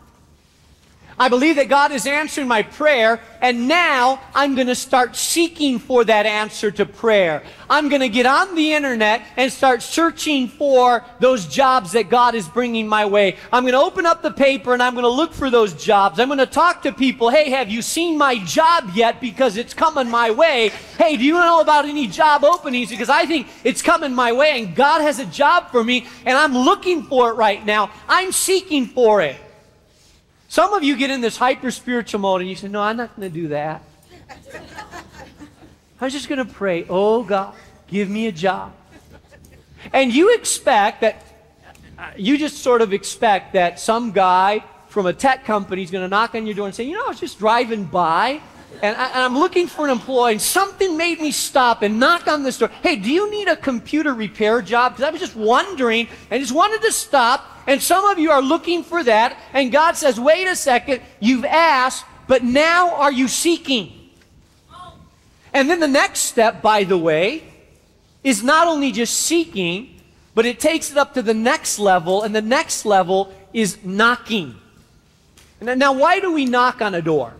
I 1.20 1.28
believe 1.28 1.58
that 1.58 1.68
God 1.68 1.92
is 1.92 2.08
answering 2.08 2.48
my 2.48 2.64
prayer, 2.64 3.20
and 3.42 3.68
now 3.68 4.22
I'm 4.34 4.56
going 4.56 4.68
to 4.68 4.76
start 4.76 5.18
seeking 5.18 5.78
for 5.78 6.06
that 6.06 6.26
answer 6.26 6.72
to 6.72 6.86
prayer. 6.86 7.44
I'm 7.70 7.90
going 7.90 8.02
to 8.02 8.08
get 8.08 8.26
on 8.26 8.56
the 8.56 8.74
internet 8.74 9.24
and 9.36 9.52
start 9.52 9.82
searching 9.84 10.48
for 10.48 11.04
those 11.20 11.46
jobs 11.46 11.92
that 11.92 12.10
God 12.10 12.36
is 12.36 12.48
bringing 12.48 12.88
my 12.88 13.06
way. 13.06 13.36
I'm 13.52 13.64
going 13.64 13.74
to 13.74 13.80
open 13.80 14.06
up 14.06 14.22
the 14.22 14.32
paper 14.32 14.74
and 14.74 14.82
I'm 14.82 14.94
going 14.94 15.04
to 15.04 15.10
look 15.10 15.34
for 15.34 15.50
those 15.50 15.74
jobs. 15.74 16.20
I'm 16.20 16.30
going 16.30 16.40
to 16.40 16.46
talk 16.46 16.84
to 16.84 16.94
people. 16.94 17.30
Hey, 17.30 17.50
have 17.50 17.70
you 17.70 17.82
seen 17.82 18.18
my 18.18 18.38
job 18.46 18.92
yet? 18.94 19.20
Because 19.20 19.58
it's 19.58 19.74
coming 19.74 20.10
my 20.10 20.32
way. 20.32 20.70
Hey, 20.98 21.18
do 21.18 21.24
you 21.26 21.34
know 21.34 21.60
about 21.60 21.86
any 21.86 22.08
job 22.08 22.46
openings? 22.46 22.90
Because 22.90 23.10
I 23.10 23.26
think 23.26 23.48
it's 23.66 23.82
coming 23.82 24.16
my 24.16 24.32
way 24.32 24.64
and 24.64 24.74
God 24.74 25.02
has 25.02 25.20
a 25.20 25.26
job 25.26 25.70
for 25.70 25.84
me 25.84 26.08
and 26.26 26.38
I'm 26.38 26.54
looking 26.54 27.04
for 27.04 27.30
it 27.30 27.34
right 27.34 27.64
now. 27.64 27.92
I'm 28.08 28.32
seeking 28.32 28.86
for 28.86 29.22
it. 29.22 29.36
Some 30.50 30.74
of 30.74 30.84
you 30.84 30.98
get 30.98 31.12
in 31.12 31.22
this 31.22 31.38
hyper 31.38 31.70
spiritual 31.70 32.22
mode 32.22 32.42
and 32.42 32.50
you 32.50 32.56
say, 32.56 32.68
No, 32.68 32.82
I'm 32.82 32.98
not 32.98 33.16
going 33.16 33.32
to 33.32 33.34
do 33.34 33.50
that. 33.50 33.84
I'm 36.02 36.10
just 36.10 36.28
going 36.28 36.46
to 36.46 36.52
pray, 36.52 36.86
Oh 36.90 37.24
God, 37.24 37.54
give 37.88 38.10
me 38.10 38.26
a 38.26 38.32
job. 38.32 38.74
And 39.94 40.14
you 40.14 40.34
expect 40.34 41.02
that, 41.02 41.24
uh, 42.00 42.12
you 42.18 42.38
just 42.38 42.58
sort 42.58 42.82
of 42.82 42.94
expect 42.94 43.54
that 43.54 43.80
some 43.80 44.12
guy 44.12 44.64
from 44.88 45.06
a 45.06 45.14
tech 45.14 45.46
company 45.46 45.84
is 45.84 45.92
going 45.92 46.04
to 46.04 46.10
knock 46.10 46.34
on 46.34 46.48
your 46.48 46.56
door 46.56 46.66
and 46.66 46.74
say, 46.74 46.84
You 46.84 46.96
know, 46.96 47.06
I 47.06 47.10
was 47.10 47.20
just 47.20 47.38
driving 47.38 47.86
by 47.86 48.42
and, 48.82 48.96
I, 48.96 49.26
am 49.26 49.38
looking 49.38 49.68
for 49.68 49.86
an 49.86 49.92
employee, 49.92 50.34
and 50.34 50.42
something 50.42 50.96
made 50.96 51.20
me 51.20 51.32
stop 51.32 51.82
and 51.82 52.00
knock 52.00 52.28
on 52.28 52.44
this 52.44 52.58
door. 52.58 52.70
Hey, 52.82 52.96
do 52.96 53.12
you 53.12 53.30
need 53.30 53.48
a 53.48 53.56
computer 53.56 54.14
repair 54.14 54.62
job? 54.62 54.94
Because 54.94 55.04
I 55.04 55.12
was 55.12 55.20
just 55.20 55.36
wondering, 55.36 56.08
and 56.32 56.42
just 56.42 56.54
wanted 56.54 56.82
to 56.84 56.92
stop. 56.92 57.46
And 57.70 57.80
some 57.84 58.04
of 58.06 58.18
you 58.18 58.32
are 58.32 58.42
looking 58.42 58.84
for 58.84 59.04
that, 59.04 59.38
and 59.54 59.72
God 59.72 59.96
says, 59.96 60.20
wait 60.20 60.48
a 60.48 60.56
second, 60.56 61.04
you've 61.20 61.46
asked, 61.46 62.04
but 62.28 62.44
now 62.44 62.96
are 62.96 63.12
you 63.12 63.28
seeking? 63.28 64.10
And 65.54 65.70
then 65.70 65.80
the 65.80 65.88
next 65.88 66.22
step, 66.22 66.64
by 66.64 66.84
the 66.84 66.98
way, 66.98 67.44
is 68.24 68.42
not 68.42 68.68
only 68.68 68.92
just 68.92 69.16
seeking, 69.16 70.02
but 70.34 70.48
it 70.48 70.60
takes 70.60 70.90
it 70.90 70.98
up 70.98 71.14
to 71.14 71.22
the 71.22 71.36
next 71.36 71.78
level, 71.78 72.24
and 72.24 72.36
the 72.36 72.42
next 72.42 72.88
level 72.88 73.32
is 73.54 73.78
knocking. 73.84 74.56
Now, 75.62 75.94
why 75.94 76.20
do 76.20 76.34
we 76.34 76.46
knock 76.46 76.82
on 76.82 76.96
a 76.96 77.04
door? 77.04 77.36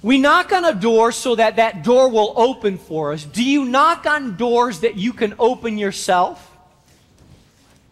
We 0.00 0.18
knock 0.18 0.52
on 0.52 0.64
a 0.64 0.74
door 0.74 1.10
so 1.10 1.34
that 1.34 1.56
that 1.56 1.82
door 1.82 2.08
will 2.08 2.34
open 2.36 2.78
for 2.78 3.12
us. 3.12 3.24
Do 3.24 3.42
you 3.42 3.64
knock 3.64 4.06
on 4.06 4.36
doors 4.36 4.78
that 4.80 4.94
you 4.94 5.12
can 5.12 5.34
open 5.40 5.76
yourself? 5.76 6.50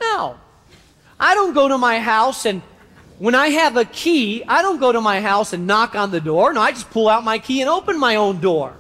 No. 0.01 0.39
I 1.19 1.35
don't 1.35 1.55
go 1.55 1.69
to 1.69 1.79
my 1.79 1.99
house 1.99 2.47
and 2.47 2.63
when 3.19 3.35
I 3.35 3.49
have 3.49 3.77
a 3.77 3.85
key, 3.85 4.43
I 4.49 4.63
don't 4.63 4.81
go 4.81 4.93
to 4.93 5.01
my 5.03 5.21
house 5.21 5.53
and 5.53 5.67
knock 5.67 5.95
on 5.95 6.11
the 6.11 6.23
door. 6.23 6.55
No, 6.55 6.63
I 6.63 6.73
just 6.73 6.91
pull 6.91 7.07
out 7.07 7.23
my 7.23 7.39
key 7.39 7.61
and 7.61 7.69
open 7.69 7.99
my 7.99 8.17
own 8.17 8.41
door. 8.41 8.73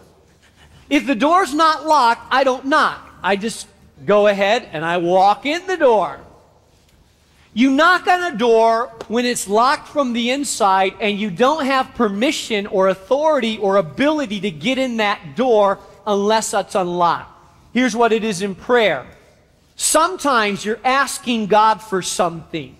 If 0.88 1.06
the 1.06 1.14
door's 1.14 1.52
not 1.52 1.86
locked, 1.86 2.26
I 2.30 2.42
don't 2.42 2.64
knock. 2.64 3.06
I 3.22 3.36
just 3.36 3.68
go 4.06 4.28
ahead 4.28 4.66
and 4.72 4.82
I 4.82 4.96
walk 4.96 5.44
in 5.44 5.66
the 5.66 5.76
door. 5.76 6.20
You 7.52 7.70
knock 7.70 8.06
on 8.06 8.32
a 8.32 8.36
door 8.36 8.86
when 9.08 9.26
it's 9.26 9.46
locked 9.46 9.88
from 9.88 10.14
the 10.14 10.30
inside 10.30 10.94
and 11.00 11.18
you 11.18 11.30
don't 11.30 11.66
have 11.66 11.94
permission 11.94 12.66
or 12.66 12.88
authority 12.88 13.58
or 13.58 13.76
ability 13.76 14.40
to 14.40 14.50
get 14.50 14.78
in 14.78 14.96
that 14.98 15.36
door 15.36 15.80
unless 16.06 16.54
it's 16.54 16.74
unlocked. 16.74 17.30
Here's 17.74 17.94
what 17.94 18.12
it 18.12 18.24
is 18.24 18.40
in 18.40 18.54
prayer. 18.54 19.06
Sometimes 19.82 20.62
you're 20.62 20.78
asking 20.84 21.46
God 21.46 21.80
for 21.80 22.02
something. 22.02 22.76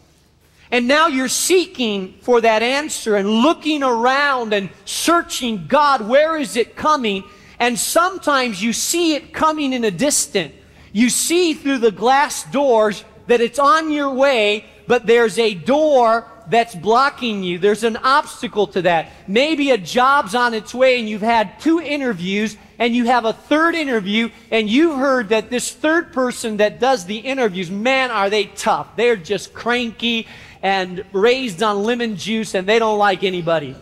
And 0.70 0.86
now 0.86 1.06
you're 1.06 1.28
seeking 1.28 2.12
for 2.20 2.42
that 2.42 2.62
answer 2.62 3.16
and 3.16 3.26
looking 3.26 3.82
around 3.82 4.52
and 4.52 4.68
searching, 4.84 5.66
God, 5.66 6.06
where 6.06 6.36
is 6.36 6.56
it 6.56 6.76
coming? 6.76 7.24
And 7.58 7.78
sometimes 7.78 8.62
you 8.62 8.74
see 8.74 9.14
it 9.14 9.32
coming 9.32 9.72
in 9.72 9.82
a 9.84 9.90
distant. 9.90 10.54
You 10.92 11.08
see 11.08 11.54
through 11.54 11.78
the 11.78 11.90
glass 11.90 12.44
doors 12.52 13.02
that 13.28 13.40
it's 13.40 13.58
on 13.58 13.90
your 13.90 14.12
way, 14.12 14.66
but 14.86 15.06
there's 15.06 15.38
a 15.38 15.54
door 15.54 16.26
that's 16.50 16.74
blocking 16.74 17.42
you. 17.42 17.58
There's 17.58 17.84
an 17.84 17.96
obstacle 17.96 18.66
to 18.68 18.82
that. 18.82 19.10
Maybe 19.26 19.70
a 19.70 19.78
job's 19.78 20.34
on 20.34 20.54
its 20.54 20.74
way 20.74 20.98
and 20.98 21.08
you've 21.08 21.22
had 21.22 21.58
two 21.60 21.80
interviews 21.80 22.56
and 22.78 22.94
you 22.94 23.06
have 23.06 23.24
a 23.24 23.32
third 23.32 23.74
interview 23.74 24.30
and 24.50 24.68
you've 24.68 24.98
heard 24.98 25.28
that 25.30 25.50
this 25.50 25.70
third 25.70 26.12
person 26.12 26.58
that 26.58 26.80
does 26.80 27.06
the 27.06 27.18
interviews, 27.18 27.70
man, 27.70 28.10
are 28.10 28.28
they 28.30 28.46
tough. 28.46 28.96
They're 28.96 29.16
just 29.16 29.54
cranky 29.54 30.26
and 30.62 31.04
raised 31.12 31.62
on 31.62 31.84
lemon 31.84 32.16
juice 32.16 32.54
and 32.54 32.66
they 32.66 32.78
don't 32.78 32.98
like 32.98 33.24
anybody. 33.24 33.76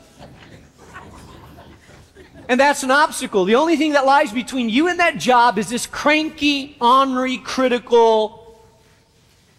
And 2.49 2.59
that's 2.59 2.83
an 2.83 2.91
obstacle. 2.91 3.45
The 3.45 3.57
only 3.57 3.77
thing 3.77 3.93
that 3.93 4.07
lies 4.07 4.33
between 4.33 4.71
you 4.71 4.89
and 4.89 5.01
that 5.01 5.19
job 5.19 5.59
is 5.59 5.69
this 5.69 5.87
cranky, 5.87 6.77
ornery, 6.81 7.37
critical, 7.37 8.59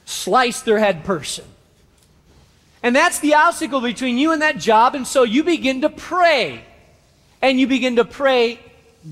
slice 0.06 0.62
their 0.64 0.80
head 0.80 1.04
person. 1.04 1.46
And 2.82 2.96
that's 2.96 3.20
the 3.20 3.34
obstacle 3.36 3.82
between 3.82 4.18
you 4.18 4.32
and 4.32 4.42
that 4.42 4.58
job. 4.58 4.96
And 4.96 5.06
so 5.06 5.24
you 5.24 5.44
begin 5.44 5.82
to 5.82 5.90
pray. 5.90 6.64
And 7.42 7.60
you 7.60 7.68
begin 7.68 7.98
to 7.98 8.06
pray, 8.06 8.60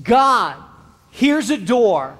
God, 0.02 0.56
here's 1.10 1.50
a 1.50 1.58
door. 1.58 2.18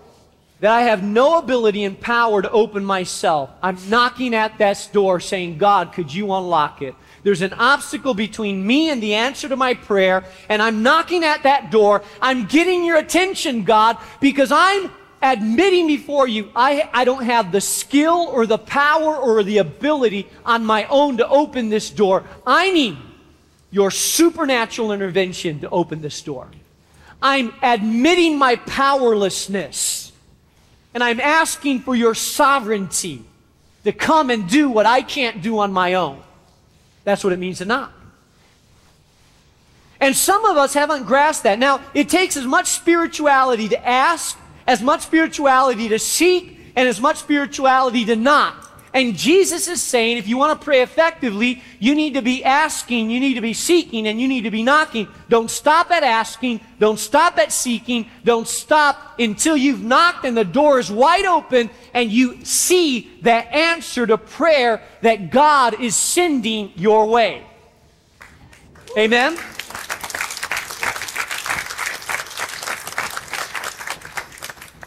that 0.60 0.72
I 0.72 0.82
have 0.82 1.02
no 1.04 1.38
ability 1.38 1.84
and 1.84 1.98
power 2.00 2.42
to 2.42 2.50
open 2.50 2.84
myself. 2.84 3.50
I'm 3.62 3.78
knocking 3.88 4.34
at 4.34 4.58
that 4.58 4.88
door 4.92 5.20
saying, 5.20 5.58
God, 5.58 5.92
could 5.92 6.12
you 6.12 6.32
unlock 6.32 6.82
it? 6.82 6.94
There's 7.22 7.42
an 7.42 7.52
obstacle 7.52 8.14
between 8.14 8.66
me 8.66 8.90
and 8.90 9.00
the 9.02 9.14
answer 9.14 9.48
to 9.48 9.56
my 9.56 9.74
prayer, 9.74 10.24
and 10.48 10.60
I'm 10.60 10.82
knocking 10.82 11.22
at 11.22 11.44
that 11.44 11.70
door. 11.70 12.02
I'm 12.20 12.46
getting 12.46 12.84
your 12.84 12.96
attention, 12.96 13.64
God, 13.64 13.98
because 14.20 14.50
I'm 14.50 14.90
admitting 15.22 15.86
before 15.86 16.28
you 16.28 16.50
I, 16.54 16.88
I 16.92 17.04
don't 17.04 17.24
have 17.24 17.52
the 17.52 17.60
skill 17.60 18.28
or 18.30 18.46
the 18.46 18.58
power 18.58 19.16
or 19.16 19.42
the 19.42 19.58
ability 19.58 20.28
on 20.44 20.64
my 20.64 20.84
own 20.84 21.16
to 21.18 21.28
open 21.28 21.68
this 21.68 21.90
door. 21.90 22.24
I 22.46 22.70
need 22.70 22.96
your 23.70 23.90
supernatural 23.90 24.92
intervention 24.92 25.60
to 25.60 25.70
open 25.70 26.00
this 26.00 26.22
door. 26.22 26.48
I'm 27.20 27.52
admitting 27.62 28.38
my 28.38 28.56
powerlessness. 28.56 30.12
And 30.94 31.04
I'm 31.04 31.20
asking 31.20 31.80
for 31.80 31.94
your 31.94 32.14
sovereignty 32.14 33.22
to 33.84 33.92
come 33.92 34.30
and 34.30 34.48
do 34.48 34.70
what 34.70 34.86
I 34.86 35.02
can't 35.02 35.42
do 35.42 35.58
on 35.58 35.72
my 35.72 35.94
own. 35.94 36.22
That's 37.04 37.22
what 37.22 37.32
it 37.32 37.38
means 37.38 37.58
to 37.58 37.64
knock. 37.64 37.92
And 40.00 40.16
some 40.16 40.44
of 40.44 40.56
us 40.56 40.74
haven't 40.74 41.04
grasped 41.04 41.44
that. 41.44 41.58
Now, 41.58 41.80
it 41.92 42.08
takes 42.08 42.36
as 42.36 42.46
much 42.46 42.68
spirituality 42.68 43.68
to 43.68 43.88
ask, 43.88 44.38
as 44.68 44.82
much 44.82 45.00
spirituality 45.00 45.88
to 45.88 45.98
seek, 45.98 46.56
and 46.76 46.86
as 46.86 47.00
much 47.00 47.16
spirituality 47.16 48.04
to 48.04 48.14
not. 48.14 48.54
And 48.94 49.16
Jesus 49.16 49.66
is 49.66 49.82
saying 49.82 50.18
if 50.18 50.28
you 50.28 50.36
want 50.36 50.58
to 50.58 50.64
pray 50.64 50.82
effectively, 50.82 51.62
you 51.78 51.94
need 51.94 52.14
to 52.14 52.22
be 52.22 52.44
asking, 52.44 53.10
you 53.10 53.18
need 53.18 53.34
to 53.34 53.40
be 53.40 53.52
seeking, 53.52 54.06
and 54.06 54.20
you 54.20 54.28
need 54.28 54.42
to 54.42 54.50
be 54.50 54.62
knocking. 54.62 55.08
Don't 55.28 55.50
stop 55.50 55.90
at 55.90 56.02
asking, 56.02 56.60
don't 56.78 56.98
stop 56.98 57.38
at 57.38 57.52
seeking, 57.52 58.08
don't 58.24 58.46
stop 58.46 59.18
until 59.18 59.56
you've 59.56 59.82
knocked 59.82 60.24
and 60.24 60.36
the 60.36 60.44
door 60.44 60.78
is 60.78 60.90
wide 60.90 61.26
open 61.26 61.70
and 61.94 62.10
you 62.10 62.44
see 62.44 63.10
that 63.22 63.52
answer 63.52 64.06
to 64.06 64.16
prayer 64.16 64.82
that 65.02 65.30
God 65.30 65.80
is 65.80 65.96
sending 65.96 66.72
your 66.76 67.06
way. 67.06 67.42
Amen? 68.96 69.36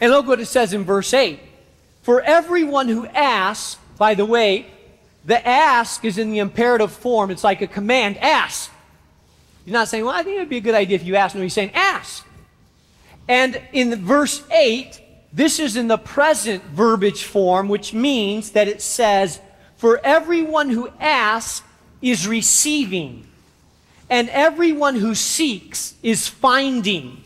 And 0.02 0.10
look 0.10 0.26
what 0.26 0.40
it 0.40 0.46
says 0.46 0.72
in 0.72 0.82
verse 0.82 1.14
8. 1.14 1.38
For 2.02 2.20
everyone 2.22 2.88
who 2.88 3.06
asks, 3.06 3.80
by 3.98 4.14
the 4.14 4.24
way, 4.26 4.66
the 5.24 5.46
ask 5.46 6.04
is 6.04 6.18
in 6.18 6.32
the 6.32 6.40
imperative 6.40 6.90
form. 6.90 7.30
It's 7.30 7.44
like 7.44 7.62
a 7.62 7.68
command 7.68 8.18
ask. 8.18 8.72
He's 9.64 9.72
not 9.72 9.86
saying, 9.86 10.04
well, 10.04 10.12
I 10.12 10.24
think 10.24 10.38
it 10.38 10.40
would 10.40 10.48
be 10.48 10.56
a 10.56 10.60
good 10.60 10.74
idea 10.74 10.96
if 10.96 11.04
you 11.04 11.14
asked. 11.14 11.36
No, 11.36 11.40
he's 11.40 11.52
saying 11.52 11.70
ask. 11.72 12.26
And 13.28 13.62
in 13.72 14.04
verse 14.04 14.42
8, 14.50 15.00
this 15.32 15.60
is 15.60 15.76
in 15.76 15.86
the 15.86 15.98
present 15.98 16.64
verbage 16.64 17.22
form, 17.22 17.68
which 17.68 17.94
means 17.94 18.50
that 18.50 18.66
it 18.66 18.82
says, 18.82 19.38
For 19.76 20.00
everyone 20.02 20.70
who 20.70 20.90
asks 20.98 21.64
is 22.02 22.26
receiving, 22.26 23.28
and 24.10 24.28
everyone 24.30 24.96
who 24.96 25.14
seeks 25.14 25.94
is 26.02 26.26
finding, 26.26 27.22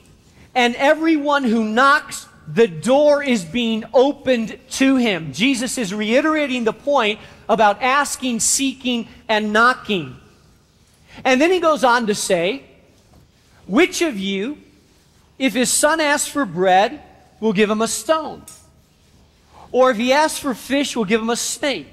and 0.54 0.76
everyone 0.76 1.44
who 1.44 1.64
knocks 1.64 2.25
the 2.46 2.68
door 2.68 3.22
is 3.22 3.44
being 3.44 3.84
opened 3.92 4.58
to 4.70 4.96
him. 4.96 5.32
Jesus 5.32 5.78
is 5.78 5.92
reiterating 5.92 6.64
the 6.64 6.72
point 6.72 7.18
about 7.48 7.82
asking, 7.82 8.40
seeking, 8.40 9.08
and 9.28 9.52
knocking. 9.52 10.16
And 11.24 11.40
then 11.40 11.50
he 11.50 11.60
goes 11.60 11.82
on 11.82 12.06
to 12.06 12.14
say, 12.14 12.62
Which 13.66 14.02
of 14.02 14.18
you, 14.18 14.58
if 15.38 15.54
his 15.54 15.72
son 15.72 16.00
asks 16.00 16.28
for 16.28 16.44
bread, 16.44 17.02
will 17.40 17.52
give 17.52 17.70
him 17.70 17.82
a 17.82 17.88
stone? 17.88 18.42
Or 19.72 19.90
if 19.90 19.96
he 19.96 20.12
asks 20.12 20.38
for 20.38 20.54
fish, 20.54 20.96
will 20.96 21.04
give 21.04 21.20
him 21.20 21.30
a 21.30 21.36
snake? 21.36 21.88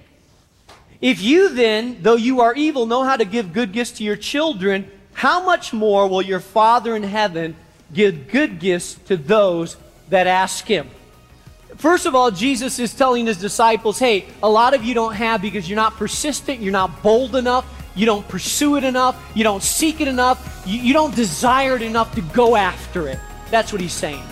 If 1.01 1.21
you 1.21 1.49
then, 1.49 1.97
though 2.01 2.15
you 2.15 2.41
are 2.41 2.53
evil, 2.53 2.85
know 2.85 3.03
how 3.03 3.17
to 3.17 3.25
give 3.25 3.53
good 3.53 3.73
gifts 3.73 3.91
to 3.93 4.03
your 4.03 4.15
children, 4.15 4.89
how 5.13 5.43
much 5.43 5.73
more 5.73 6.07
will 6.07 6.21
your 6.21 6.39
Father 6.39 6.95
in 6.95 7.03
heaven 7.03 7.55
give 7.91 8.29
good 8.29 8.59
gifts 8.59 8.95
to 9.05 9.17
those 9.17 9.75
that 10.09 10.27
ask 10.27 10.65
him. 10.65 10.89
First 11.77 12.05
of 12.05 12.13
all, 12.13 12.29
Jesus 12.29 12.77
is 12.77 12.93
telling 12.93 13.25
his 13.25 13.37
disciples, 13.37 13.97
hey, 13.97 14.25
a 14.43 14.49
lot 14.49 14.73
of 14.73 14.83
you 14.83 14.93
don't 14.93 15.13
have 15.13 15.41
because 15.41 15.67
you're 15.67 15.75
not 15.75 15.93
persistent, 15.93 16.59
you're 16.59 16.71
not 16.71 17.01
bold 17.01 17.35
enough, 17.35 17.65
you 17.95 18.05
don't 18.05 18.27
pursue 18.27 18.77
it 18.77 18.83
enough, 18.83 19.19
you 19.35 19.43
don't 19.43 19.63
seek 19.63 19.99
it 19.99 20.07
enough, 20.07 20.63
you, 20.67 20.79
you 20.79 20.93
don't 20.93 21.15
desire 21.15 21.75
it 21.75 21.81
enough 21.81 22.13
to 22.15 22.21
go 22.21 22.55
after 22.55 23.07
it. 23.07 23.19
That's 23.49 23.71
what 23.71 23.81
he's 23.81 23.93
saying. 23.93 24.23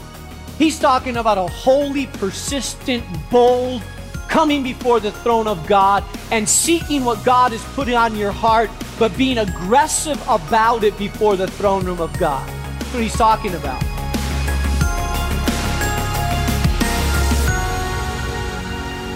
He's 0.57 0.79
talking 0.79 1.17
about 1.17 1.37
a 1.39 1.47
holy, 1.47 2.07
persistent, 2.07 3.03
bold, 3.31 3.81
coming 4.27 4.63
before 4.63 4.99
the 4.99 5.11
throne 5.11 5.47
of 5.47 5.65
God 5.67 6.03
and 6.31 6.47
seeking 6.47 7.03
what 7.03 7.23
God 7.25 7.51
has 7.51 7.63
put 7.73 7.91
on 7.91 8.15
your 8.15 8.31
heart, 8.31 8.69
but 8.97 9.15
being 9.17 9.39
aggressive 9.39 10.21
about 10.29 10.83
it 10.83 10.97
before 10.97 11.35
the 11.35 11.47
throne 11.47 11.85
room 11.85 11.99
of 11.99 12.17
God. 12.17 12.47
That's 12.79 12.93
what 12.93 13.03
he's 13.03 13.15
talking 13.15 13.53
about. 13.55 13.90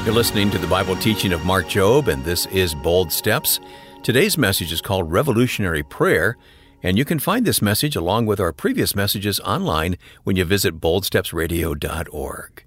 You're 0.06 0.14
listening 0.14 0.52
to 0.52 0.60
the 0.60 0.68
Bible 0.68 0.96
teaching 0.96 1.34
of 1.34 1.46
Mark 1.46 1.66
Jobe, 1.66 2.10
and 2.10 2.24
this 2.24 2.46
is 2.46 2.76
Bold 2.76 3.12
Steps. 3.12 3.60
Today's 4.04 4.38
message 4.38 4.72
is 4.72 4.80
called 4.80 5.12
Revolutionary 5.12 5.82
Prayer, 5.82 6.38
and 6.84 6.96
you 6.96 7.04
can 7.04 7.18
find 7.18 7.44
this 7.44 7.60
message 7.60 7.96
along 7.96 8.28
with 8.28 8.40
our 8.40 8.54
previous 8.54 8.96
messages 8.96 9.40
online 9.40 9.98
when 10.24 10.36
you 10.36 10.46
visit 10.46 10.80
boldstepsradio.org. 10.80 12.66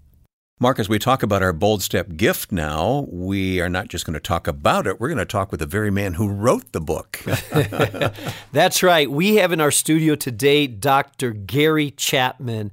Mark, 0.58 0.80
as 0.80 0.88
we 0.88 0.98
talk 0.98 1.22
about 1.22 1.44
our 1.44 1.52
Bold 1.52 1.80
Step 1.80 2.16
gift 2.16 2.50
now, 2.50 3.06
we 3.08 3.60
are 3.60 3.68
not 3.68 3.86
just 3.86 4.04
going 4.04 4.14
to 4.14 4.20
talk 4.20 4.48
about 4.48 4.88
it, 4.88 4.98
we're 4.98 5.06
going 5.06 5.18
to 5.18 5.24
talk 5.24 5.52
with 5.52 5.60
the 5.60 5.66
very 5.66 5.92
man 5.92 6.14
who 6.14 6.26
wrote 6.26 6.72
the 6.72 6.80
book. 6.80 7.24
That's 8.52 8.82
right. 8.82 9.08
We 9.08 9.36
have 9.36 9.52
in 9.52 9.60
our 9.60 9.70
studio 9.70 10.16
today 10.16 10.66
Dr. 10.66 11.30
Gary 11.30 11.92
Chapman, 11.92 12.72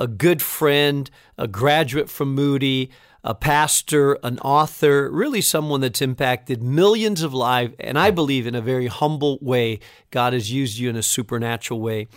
a 0.00 0.08
good 0.08 0.42
friend, 0.42 1.08
a 1.38 1.46
graduate 1.46 2.10
from 2.10 2.34
Moody 2.34 2.90
a 3.22 3.34
pastor, 3.34 4.18
an 4.22 4.38
author, 4.38 5.10
really 5.10 5.40
someone 5.40 5.80
that's 5.80 6.02
impacted 6.02 6.62
millions 6.62 7.22
of 7.22 7.34
lives. 7.34 7.74
And 7.78 7.98
I 7.98 8.10
believe 8.10 8.46
in 8.46 8.54
a 8.54 8.62
very 8.62 8.86
humble 8.86 9.38
way, 9.40 9.80
God 10.10 10.32
has 10.32 10.50
used 10.50 10.78
you 10.78 10.88
in 10.88 10.96
a 10.96 11.02
supernatural 11.02 11.80
way. 11.80 12.08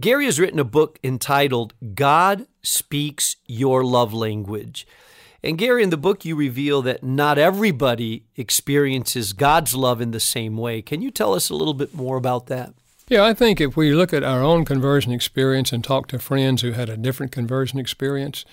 Gary 0.00 0.24
has 0.24 0.40
written 0.40 0.58
a 0.58 0.64
book 0.64 0.98
entitled 1.04 1.74
God 1.94 2.46
Speaks 2.62 3.36
Your 3.46 3.84
Love 3.84 4.12
Language. 4.12 4.86
And 5.44 5.58
Gary, 5.58 5.84
in 5.84 5.90
the 5.90 5.96
book, 5.96 6.24
you 6.24 6.34
reveal 6.34 6.82
that 6.82 7.04
not 7.04 7.38
everybody 7.38 8.24
experiences 8.34 9.32
God's 9.32 9.76
love 9.76 10.00
in 10.00 10.10
the 10.10 10.18
same 10.18 10.56
way. 10.56 10.82
Can 10.82 11.02
you 11.02 11.12
tell 11.12 11.34
us 11.34 11.50
a 11.50 11.54
little 11.54 11.74
bit 11.74 11.94
more 11.94 12.16
about 12.16 12.46
that? 12.46 12.74
Yeah, 13.08 13.24
I 13.24 13.34
think 13.34 13.60
if 13.60 13.76
we 13.76 13.92
look 13.92 14.12
at 14.12 14.24
our 14.24 14.42
own 14.42 14.64
conversion 14.64 15.12
experience 15.12 15.72
and 15.72 15.84
talk 15.84 16.08
to 16.08 16.18
friends 16.18 16.62
who 16.62 16.72
had 16.72 16.88
a 16.88 16.96
different 16.96 17.30
conversion 17.30 17.78
experience, 17.78 18.44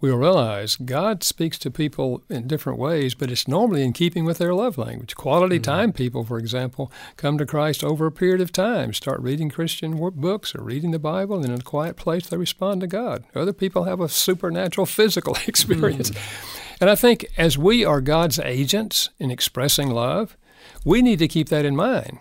we'll 0.00 0.16
realize 0.16 0.76
God 0.76 1.24
speaks 1.24 1.58
to 1.58 1.72
people 1.72 2.22
in 2.30 2.46
different 2.46 2.78
ways, 2.78 3.16
but 3.16 3.32
it's 3.32 3.48
normally 3.48 3.82
in 3.82 3.92
keeping 3.92 4.24
with 4.24 4.38
their 4.38 4.54
love 4.54 4.78
language. 4.78 5.16
Quality 5.16 5.56
mm-hmm. 5.56 5.72
time 5.72 5.92
people, 5.92 6.22
for 6.22 6.38
example, 6.38 6.92
come 7.16 7.36
to 7.36 7.44
Christ 7.44 7.82
over 7.82 8.06
a 8.06 8.12
period 8.12 8.40
of 8.40 8.52
time, 8.52 8.92
start 8.92 9.20
reading 9.20 9.50
Christian 9.50 9.98
books 10.14 10.54
or 10.54 10.62
reading 10.62 10.92
the 10.92 11.00
Bible, 11.00 11.34
and 11.34 11.46
in 11.46 11.58
a 11.58 11.62
quiet 11.62 11.96
place 11.96 12.28
they 12.28 12.36
respond 12.36 12.82
to 12.82 12.86
God. 12.86 13.24
Other 13.34 13.52
people 13.52 13.84
have 13.84 14.00
a 14.00 14.08
supernatural 14.08 14.86
physical 14.86 15.36
experience. 15.48 16.10
Mm-hmm. 16.10 16.76
And 16.80 16.90
I 16.90 16.94
think 16.94 17.26
as 17.36 17.58
we 17.58 17.84
are 17.84 18.00
God's 18.00 18.38
agents 18.38 19.10
in 19.18 19.32
expressing 19.32 19.90
love, 19.90 20.36
we 20.84 21.02
need 21.02 21.18
to 21.18 21.26
keep 21.26 21.48
that 21.48 21.64
in 21.64 21.74
mind. 21.74 22.20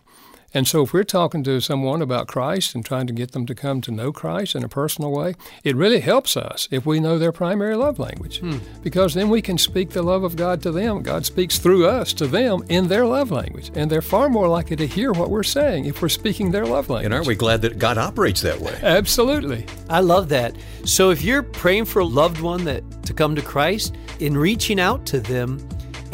And 0.56 0.66
so, 0.66 0.84
if 0.84 0.94
we're 0.94 1.04
talking 1.04 1.44
to 1.44 1.60
someone 1.60 2.02
about 2.02 2.28
Christ 2.28 2.76
and 2.76 2.86
trying 2.86 3.08
to 3.08 3.14
get 3.14 3.34
them 3.34 3.46
to 3.46 3.54
come 3.54 3.82
to 3.82 3.92
know 3.92 4.14
Christ 4.14 4.56
in 4.56 4.64
a 4.64 4.70
personal 4.70 5.12
way, 5.12 5.36
it 5.66 5.76
really 5.76 6.00
helps 6.00 6.38
us 6.38 6.70
if 6.72 6.86
we 6.86 7.02
know 7.02 7.20
their 7.20 7.34
primary 7.34 7.76
love 7.76 8.00
language. 8.00 8.40
Hmm. 8.40 8.60
Because 8.82 9.14
then 9.14 9.28
we 9.30 9.42
can 9.42 9.58
speak 9.58 9.90
the 9.90 10.02
love 10.02 10.24
of 10.24 10.38
God 10.38 10.64
to 10.64 10.72
them. 10.72 11.04
God 11.04 11.26
speaks 11.26 11.60
through 11.60 11.88
us 11.88 12.14
to 12.14 12.26
them 12.26 12.64
in 12.70 12.88
their 12.88 13.06
love 13.06 13.32
language. 13.32 13.70
And 13.76 13.92
they're 13.92 14.02
far 14.02 14.30
more 14.30 14.48
likely 14.48 14.78
to 14.78 14.88
hear 14.88 15.12
what 15.12 15.30
we're 15.30 15.44
saying 15.44 15.86
if 15.86 16.02
we're 16.02 16.08
speaking 16.08 16.52
their 16.52 16.66
love 16.66 16.90
language. 16.90 17.06
And 17.06 17.14
aren't 17.14 17.28
we 17.28 17.36
glad 17.36 17.62
that 17.64 17.78
God 17.78 17.98
operates 17.98 18.42
that 18.42 18.62
way? 18.62 18.80
Absolutely. 18.82 19.66
I 19.90 20.00
love 20.00 20.30
that. 20.30 20.56
So, 20.86 21.10
if 21.10 21.22
you're 21.22 21.44
praying 21.44 21.86
for 21.86 22.00
a 22.00 22.06
loved 22.06 22.40
one 22.40 22.64
that 22.64 22.84
to 23.04 23.14
come 23.14 23.36
to 23.36 23.42
Christ, 23.42 23.94
in 24.22 24.38
reaching 24.38 24.80
out 24.80 25.06
to 25.08 25.20
them, 25.20 25.60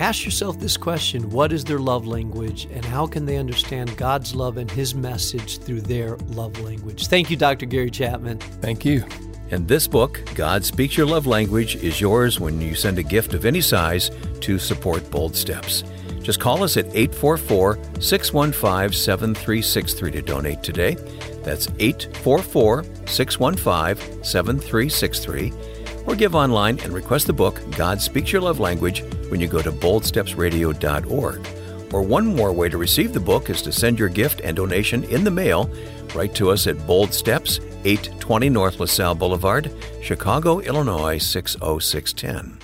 Ask 0.02 0.26
yourself 0.26 0.60
this 0.60 0.78
question 0.78 1.30
What 1.30 1.54
is 1.54 1.64
their 1.64 1.78
love 1.78 2.08
language, 2.08 2.68
and 2.74 2.84
how 2.84 3.06
can 3.06 3.28
they 3.28 3.38
understand 3.38 3.96
God's 3.98 4.34
love 4.34 4.58
and 4.58 4.70
His 4.70 4.96
message 4.96 5.60
through 5.60 5.82
their 5.82 6.18
love 6.30 6.60
language? 6.62 7.06
Thank 7.06 7.30
you, 7.30 7.38
Dr. 7.38 7.68
Gary 7.68 7.92
Chapman. 7.92 8.40
Thank 8.40 8.84
you. 8.84 9.06
And 9.52 9.68
this 9.68 9.88
book, 9.88 10.20
God 10.34 10.66
Speaks 10.66 10.98
Your 10.98 11.06
Love 11.06 11.28
Language, 11.28 11.76
is 11.76 12.02
yours 12.02 12.40
when 12.40 12.60
you 12.60 12.74
send 12.74 12.98
a 12.98 13.04
gift 13.04 13.36
of 13.36 13.46
any 13.46 13.62
size 13.62 14.10
to 14.40 14.58
support 14.58 15.08
Bold 15.12 15.36
Steps. 15.36 15.84
Just 16.24 16.40
call 16.40 16.64
us 16.64 16.78
at 16.78 16.88
844 16.96 17.78
615 18.00 18.94
7363 18.98 20.12
to 20.14 20.22
donate 20.24 20.64
today. 20.64 20.96
That's 21.44 21.68
844 21.78 22.86
615 23.06 24.24
7363 24.24 25.70
or 26.12 26.15
give 26.15 26.36
online 26.36 26.78
and 26.80 26.91
request 26.91 27.26
the 27.26 27.32
book 27.34 27.62
God 27.78 28.02
Speaks 28.02 28.34
Your 28.34 28.41
Love 28.41 28.60
Language 28.60 29.02
when 29.30 29.39
you 29.39 29.47
go 29.47 29.62
to 29.62 29.71
boldstepsradio.org. 29.71 31.47
Or 31.93 32.02
one 32.02 32.36
more 32.36 32.52
way 32.52 32.67
to 32.67 32.78
receive 32.78 33.13
the 33.13 33.19
book 33.21 33.50
is 33.50 33.62
to 33.62 33.71
send 33.71 33.97
your 33.97 34.10
gift 34.10 34.41
and 34.41 34.58
donation 34.58 35.06
in 35.06 35.24
the 35.24 35.32
mail. 35.32 35.69
Write 36.13 36.36
to 36.36 36.50
us 36.50 36.67
at 36.67 36.86
Bold 36.86 37.13
Steps, 37.13 37.60
820 37.86 38.50
North 38.50 38.82
LaSalle 38.82 39.15
Boulevard, 39.15 39.74
Chicago, 40.02 40.60
Illinois 40.60 41.17
60610. 41.17 42.60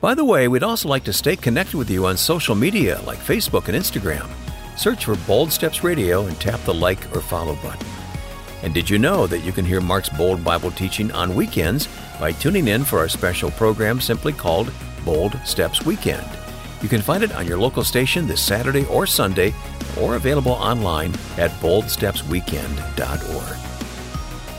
By 0.00 0.14
the 0.14 0.24
way, 0.24 0.46
we'd 0.46 0.62
also 0.62 0.88
like 0.88 1.02
to 1.04 1.12
stay 1.12 1.34
connected 1.34 1.76
with 1.76 1.90
you 1.90 2.06
on 2.06 2.16
social 2.16 2.54
media 2.54 3.00
like 3.02 3.18
Facebook 3.18 3.66
and 3.66 3.76
Instagram. 3.76 4.28
Search 4.78 5.06
for 5.06 5.16
Bold 5.26 5.52
Steps 5.52 5.82
Radio 5.82 6.26
and 6.26 6.40
tap 6.40 6.60
the 6.60 6.74
like 6.74 7.04
or 7.16 7.20
follow 7.20 7.56
button. 7.56 7.86
And 8.62 8.72
did 8.72 8.88
you 8.88 8.98
know 8.98 9.26
that 9.26 9.40
you 9.40 9.50
can 9.50 9.64
hear 9.64 9.80
Mark's 9.80 10.08
Bold 10.08 10.44
Bible 10.44 10.70
teaching 10.70 11.10
on 11.10 11.34
weekends 11.34 11.88
by 12.18 12.32
tuning 12.32 12.68
in 12.68 12.84
for 12.84 12.98
our 12.98 13.08
special 13.08 13.50
program 13.52 14.00
simply 14.00 14.32
called 14.32 14.72
Bold 15.04 15.38
Steps 15.44 15.84
Weekend? 15.84 16.26
You 16.82 16.88
can 16.88 17.02
find 17.02 17.24
it 17.24 17.34
on 17.34 17.46
your 17.46 17.58
local 17.58 17.84
station 17.84 18.26
this 18.26 18.40
Saturday 18.40 18.86
or 18.86 19.06
Sunday 19.06 19.52
or 20.00 20.16
available 20.16 20.52
online 20.52 21.12
at 21.36 21.50
boldstepsweekend.org. 21.60 23.58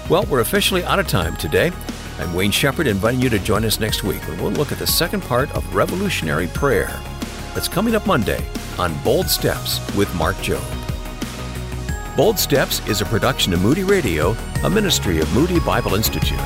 Well, 0.10 0.24
we're 0.24 0.42
officially 0.42 0.84
out 0.84 1.00
of 1.00 1.08
time 1.08 1.38
today. 1.38 1.72
I'm 2.20 2.34
Wayne 2.34 2.52
Shepherd 2.52 2.88
inviting 2.88 3.22
you 3.22 3.30
to 3.30 3.40
join 3.40 3.64
us 3.64 3.80
next 3.80 4.04
week 4.04 4.22
when 4.28 4.42
we'll 4.42 4.52
look 4.52 4.74
at 4.74 4.80
the 4.80 4.88
second 4.88 5.22
part 5.22 5.50
of 5.56 5.74
Revolutionary 5.74 6.48
Prayer. 6.48 6.90
That's 7.54 7.70
coming 7.70 7.96
up 7.96 8.06
Monday 8.06 8.46
on 8.78 8.94
Bold 9.04 9.30
Steps 9.30 9.80
with 9.96 10.14
Mark 10.16 10.36
Jobe. 10.38 10.76
Bold 12.18 12.38
Steps 12.38 12.86
is 12.88 13.02
a 13.02 13.06
production 13.06 13.54
of 13.54 13.62
Moody 13.62 13.86
Radio, 13.86 14.36
a 14.66 14.70
ministry 14.70 15.20
of 15.20 15.34
Moody 15.34 15.62
Bible 15.62 15.96
Institute. 15.96 16.38